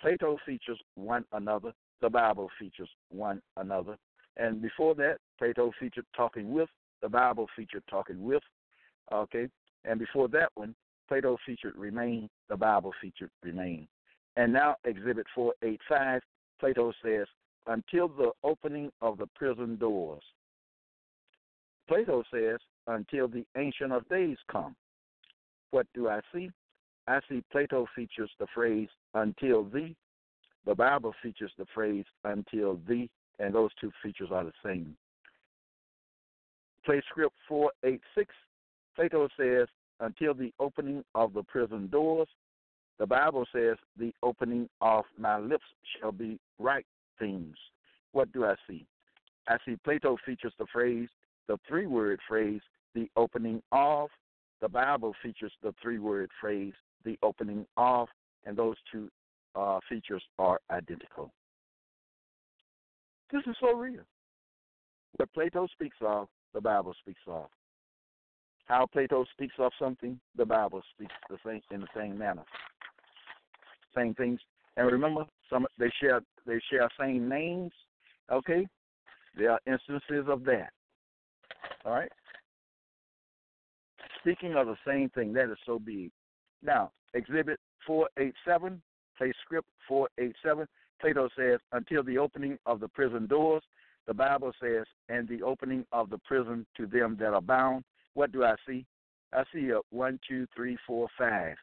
Plato 0.00 0.38
features 0.46 0.80
one 0.94 1.24
another. 1.32 1.72
The 2.00 2.10
Bible 2.10 2.48
features 2.58 2.88
one 3.10 3.40
another. 3.56 3.96
And 4.36 4.62
before 4.62 4.94
that, 4.96 5.18
Plato 5.38 5.72
featured 5.78 6.06
talking 6.16 6.52
with. 6.52 6.68
The 7.02 7.08
Bible 7.08 7.48
featured 7.56 7.82
talking 7.90 8.22
with. 8.22 8.42
Okay. 9.12 9.48
And 9.84 9.98
before 9.98 10.28
that 10.28 10.50
one, 10.54 10.74
Plato 11.08 11.36
featured 11.44 11.76
remain. 11.76 12.28
The 12.48 12.56
Bible 12.56 12.92
featured 13.00 13.30
remain. 13.42 13.86
And 14.36 14.52
now, 14.52 14.76
Exhibit 14.84 15.26
485, 15.34 16.22
Plato 16.58 16.92
says, 17.04 17.26
until 17.66 18.08
the 18.08 18.30
opening 18.42 18.90
of 19.00 19.18
the 19.18 19.26
prison 19.34 19.76
doors. 19.76 20.22
Plato 21.88 22.22
says, 22.32 22.58
until 22.86 23.28
the 23.28 23.44
Ancient 23.56 23.92
of 23.92 24.08
Days 24.08 24.36
come. 24.50 24.74
What 25.70 25.86
do 25.94 26.08
I 26.08 26.20
see? 26.34 26.50
I 27.06 27.20
see 27.28 27.42
Plato 27.50 27.86
features 27.94 28.30
the 28.38 28.46
phrase 28.54 28.88
until 29.14 29.64
the. 29.64 29.94
The 30.64 30.74
Bible 30.74 31.12
features 31.22 31.52
the 31.58 31.66
phrase 31.74 32.04
until 32.24 32.78
the, 32.86 33.08
and 33.38 33.54
those 33.54 33.70
two 33.80 33.90
features 34.02 34.28
are 34.30 34.44
the 34.44 34.52
same. 34.64 34.96
Pla-script 36.84 37.34
486. 37.48 38.34
Plato 38.94 39.28
says, 39.36 39.68
until 40.00 40.34
the 40.34 40.52
opening 40.58 41.04
of 41.14 41.32
the 41.32 41.42
prison 41.44 41.88
doors. 41.88 42.28
The 42.98 43.06
Bible 43.06 43.46
says, 43.52 43.76
the 43.98 44.12
opening 44.22 44.68
of 44.80 45.04
my 45.18 45.38
lips 45.38 45.64
shall 45.98 46.12
be 46.12 46.38
right 46.58 46.86
things. 47.22 47.56
What 48.12 48.32
do 48.32 48.44
I 48.44 48.54
see? 48.68 48.84
I 49.48 49.56
see 49.64 49.76
Plato 49.84 50.16
features 50.26 50.52
the 50.58 50.66
phrase, 50.72 51.08
the 51.48 51.58
three 51.68 51.86
word 51.86 52.20
phrase, 52.28 52.60
the 52.94 53.08
opening 53.16 53.62
of. 53.70 54.08
The 54.60 54.68
Bible 54.68 55.14
features 55.22 55.52
the 55.62 55.74
three 55.82 55.98
word 55.98 56.30
phrase, 56.40 56.74
the 57.04 57.18
opening 57.22 57.66
of, 57.76 58.08
and 58.44 58.56
those 58.56 58.76
two 58.90 59.08
uh, 59.56 59.78
features 59.88 60.22
are 60.38 60.60
identical. 60.70 61.32
This 63.32 63.42
is 63.46 63.56
so 63.60 63.74
real. 63.74 64.02
What 65.16 65.32
Plato 65.32 65.66
speaks 65.72 65.96
of, 66.00 66.28
the 66.54 66.60
Bible 66.60 66.94
speaks 67.00 67.20
of. 67.26 67.46
How 68.66 68.86
Plato 68.86 69.24
speaks 69.32 69.54
of 69.58 69.72
something, 69.78 70.18
the 70.36 70.46
Bible 70.46 70.82
speaks 70.94 71.14
the 71.28 71.38
same 71.44 71.60
in 71.72 71.80
the 71.80 71.88
same 71.96 72.16
manner. 72.16 72.44
Same 73.96 74.14
things. 74.14 74.40
And 74.76 74.90
remember, 74.90 75.24
some 75.52 75.66
they 75.78 75.90
share 76.00 76.20
they 76.46 76.60
share 76.70 76.88
same 76.98 77.28
names. 77.28 77.72
Okay, 78.30 78.66
there 79.36 79.52
are 79.52 79.60
instances 79.66 80.26
of 80.28 80.44
that. 80.44 80.70
All 81.84 81.92
right. 81.92 82.10
Speaking 84.20 84.54
of 84.54 84.66
the 84.66 84.76
same 84.86 85.10
thing, 85.10 85.32
that 85.32 85.50
is 85.50 85.58
so 85.66 85.78
big. 85.78 86.10
Now, 86.62 86.92
Exhibit 87.14 87.58
487, 87.86 88.80
play 89.18 89.32
script 89.44 89.68
487. 89.88 90.66
Plato 91.00 91.28
says, 91.36 91.58
until 91.72 92.04
the 92.04 92.18
opening 92.18 92.56
of 92.64 92.78
the 92.78 92.86
prison 92.86 93.26
doors, 93.26 93.62
the 94.06 94.14
Bible 94.14 94.52
says, 94.62 94.84
and 95.08 95.28
the 95.28 95.42
opening 95.42 95.84
of 95.90 96.08
the 96.10 96.18
prison 96.18 96.64
to 96.76 96.86
them 96.86 97.16
that 97.18 97.34
are 97.34 97.40
bound. 97.40 97.82
What 98.14 98.30
do 98.30 98.44
I 98.44 98.54
see? 98.66 98.86
I 99.32 99.42
see 99.52 99.70
a 99.70 99.80
one, 99.90 100.20
two, 100.28 100.46
three, 100.54 100.76
four, 100.86 101.08
five. 101.18 101.56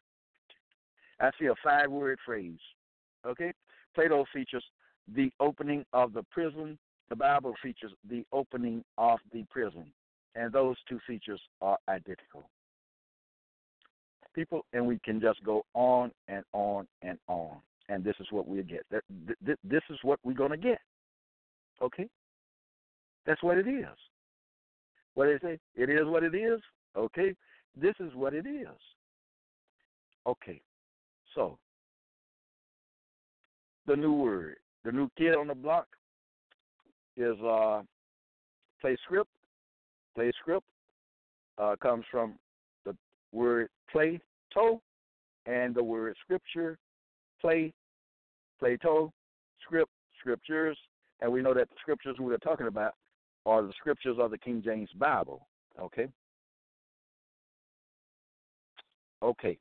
I 1.22 1.30
see 1.40 1.46
a 1.46 1.56
five 1.64 1.90
word 1.90 2.20
phrase. 2.26 2.60
Okay? 3.26 3.54
Plato 4.00 4.24
features 4.32 4.64
the 5.14 5.30
opening 5.42 5.84
of 5.92 6.14
the 6.14 6.24
prison. 6.32 6.80
The 7.10 7.18
Bible 7.18 7.54
features 7.62 7.92
the 8.10 8.24
opening 8.32 8.82
of 8.98 9.20
the 9.34 9.44
prison. 9.50 9.92
And 10.36 10.54
those 10.54 10.78
two 10.88 11.00
features 11.06 11.42
are 11.62 11.78
identical. 11.90 12.50
People, 14.34 14.64
and 14.72 14.88
we 14.88 15.00
can 15.04 15.20
just 15.20 15.44
go 15.44 15.66
on 15.74 16.12
and 16.30 16.46
on 16.54 16.88
and 17.02 17.18
on. 17.28 17.58
And 17.90 18.02
this 18.02 18.16
is 18.22 18.28
what 18.32 18.48
we 18.48 18.64
get. 18.64 18.86
This 18.90 19.84
is 19.90 19.98
what 20.04 20.20
we're 20.24 20.32
going 20.32 20.52
to 20.52 20.58
get. 20.58 20.80
Okay? 21.82 22.08
That's 23.26 23.44
what 23.44 23.58
it 23.58 23.68
is. 23.68 23.86
What 25.16 25.26
they 25.26 25.46
say? 25.46 25.60
It 25.76 25.90
is 25.90 26.06
what 26.06 26.24
it 26.24 26.34
is. 26.34 26.62
Okay? 26.96 27.36
This 27.76 27.96
is 28.00 28.16
what 28.16 28.34
it 28.34 28.46
is. 28.48 28.68
Okay. 30.26 30.62
So, 31.36 31.58
the 33.90 33.96
new 33.96 34.14
word, 34.14 34.58
the 34.86 34.92
new 34.92 35.10
kid 35.18 35.36
on 35.36 35.48
the 35.48 35.56
block 35.56 35.88
is 37.18 37.36
uh, 37.42 37.82
pla-script. 38.80 39.30
Play 40.16 40.32
script 40.40 40.66
uh, 41.58 41.76
comes 41.82 42.06
from 42.12 42.36
the 42.86 42.96
word 43.32 43.70
play 43.92 44.20
to 44.54 44.80
and 45.48 45.74
the 45.74 45.84
word 45.84 46.16
scripture, 46.24 46.78
play, 47.42 47.74
Plato, 48.60 49.12
script, 49.66 49.92
scriptures, 50.20 50.78
and 51.22 51.32
we 51.32 51.42
know 51.42 51.54
that 51.54 51.70
the 51.70 51.76
scriptures 51.82 52.18
we 52.20 52.34
are 52.34 52.38
talking 52.40 52.68
about 52.68 52.94
are 53.46 53.64
the 53.64 53.74
scriptures 53.80 54.18
of 54.20 54.30
the 54.30 54.38
King 54.38 54.62
James 54.64 54.90
Bible. 55.00 55.48
Okay. 55.82 56.08
Okay. 59.24 59.58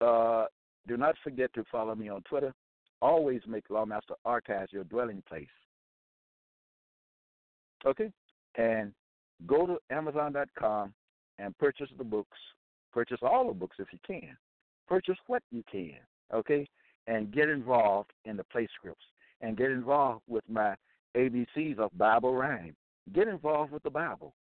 Uh, 0.00 0.46
do 0.86 0.96
not 0.96 1.14
forget 1.22 1.52
to 1.54 1.64
follow 1.70 1.94
me 1.94 2.08
on 2.08 2.22
Twitter. 2.22 2.52
Always 3.02 3.40
make 3.46 3.68
Lawmaster 3.68 4.14
Archives 4.24 4.72
your 4.72 4.84
dwelling 4.84 5.22
place. 5.28 5.46
Okay? 7.86 8.12
And 8.56 8.92
go 9.46 9.66
to 9.66 9.78
Amazon.com 9.90 10.92
and 11.38 11.56
purchase 11.58 11.88
the 11.96 12.04
books. 12.04 12.38
Purchase 12.92 13.20
all 13.22 13.48
the 13.48 13.54
books 13.54 13.76
if 13.78 13.88
you 13.92 13.98
can. 14.06 14.36
Purchase 14.86 15.16
what 15.26 15.42
you 15.50 15.62
can. 15.70 15.98
Okay? 16.34 16.68
And 17.06 17.32
get 17.32 17.48
involved 17.48 18.10
in 18.24 18.36
the 18.36 18.44
pla-scripts. 18.44 19.04
And 19.40 19.56
get 19.56 19.70
involved 19.70 20.22
with 20.28 20.44
my 20.48 20.74
ABCs 21.16 21.78
of 21.78 21.96
Bible 21.96 22.34
rhyme. 22.34 22.76
Get 23.14 23.28
involved 23.28 23.72
with 23.72 23.82
the 23.82 23.90
Bible. 23.90 24.34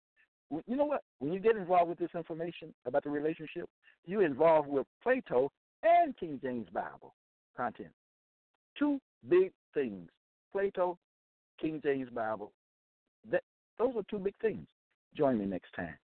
You 0.52 0.76
know 0.76 0.86
what? 0.86 1.04
When 1.20 1.32
you 1.32 1.40
get 1.40 1.56
involved 1.56 1.90
with 1.90 2.00
this 2.00 2.10
information 2.16 2.74
about 2.86 3.04
the 3.04 3.10
relationship, 3.10 3.70
you're 4.06 4.26
involved 4.26 4.68
with 4.68 4.86
Plato 5.02 5.52
and 5.84 6.18
King 6.18 6.40
James 6.44 6.68
Bible 6.74 7.14
content. 7.56 7.90
Two 8.80 9.00
big 9.28 9.52
things. 9.74 10.10
Plato, 10.52 10.98
King 11.60 11.82
James 11.84 12.10
Bible. 12.10 12.52
That 13.30 13.44
those 13.78 13.94
are 13.96 14.04
two 14.10 14.20
big 14.20 14.36
things. 14.42 14.66
Join 15.16 15.38
me 15.38 15.46
next 15.46 15.74
time. 15.76 15.96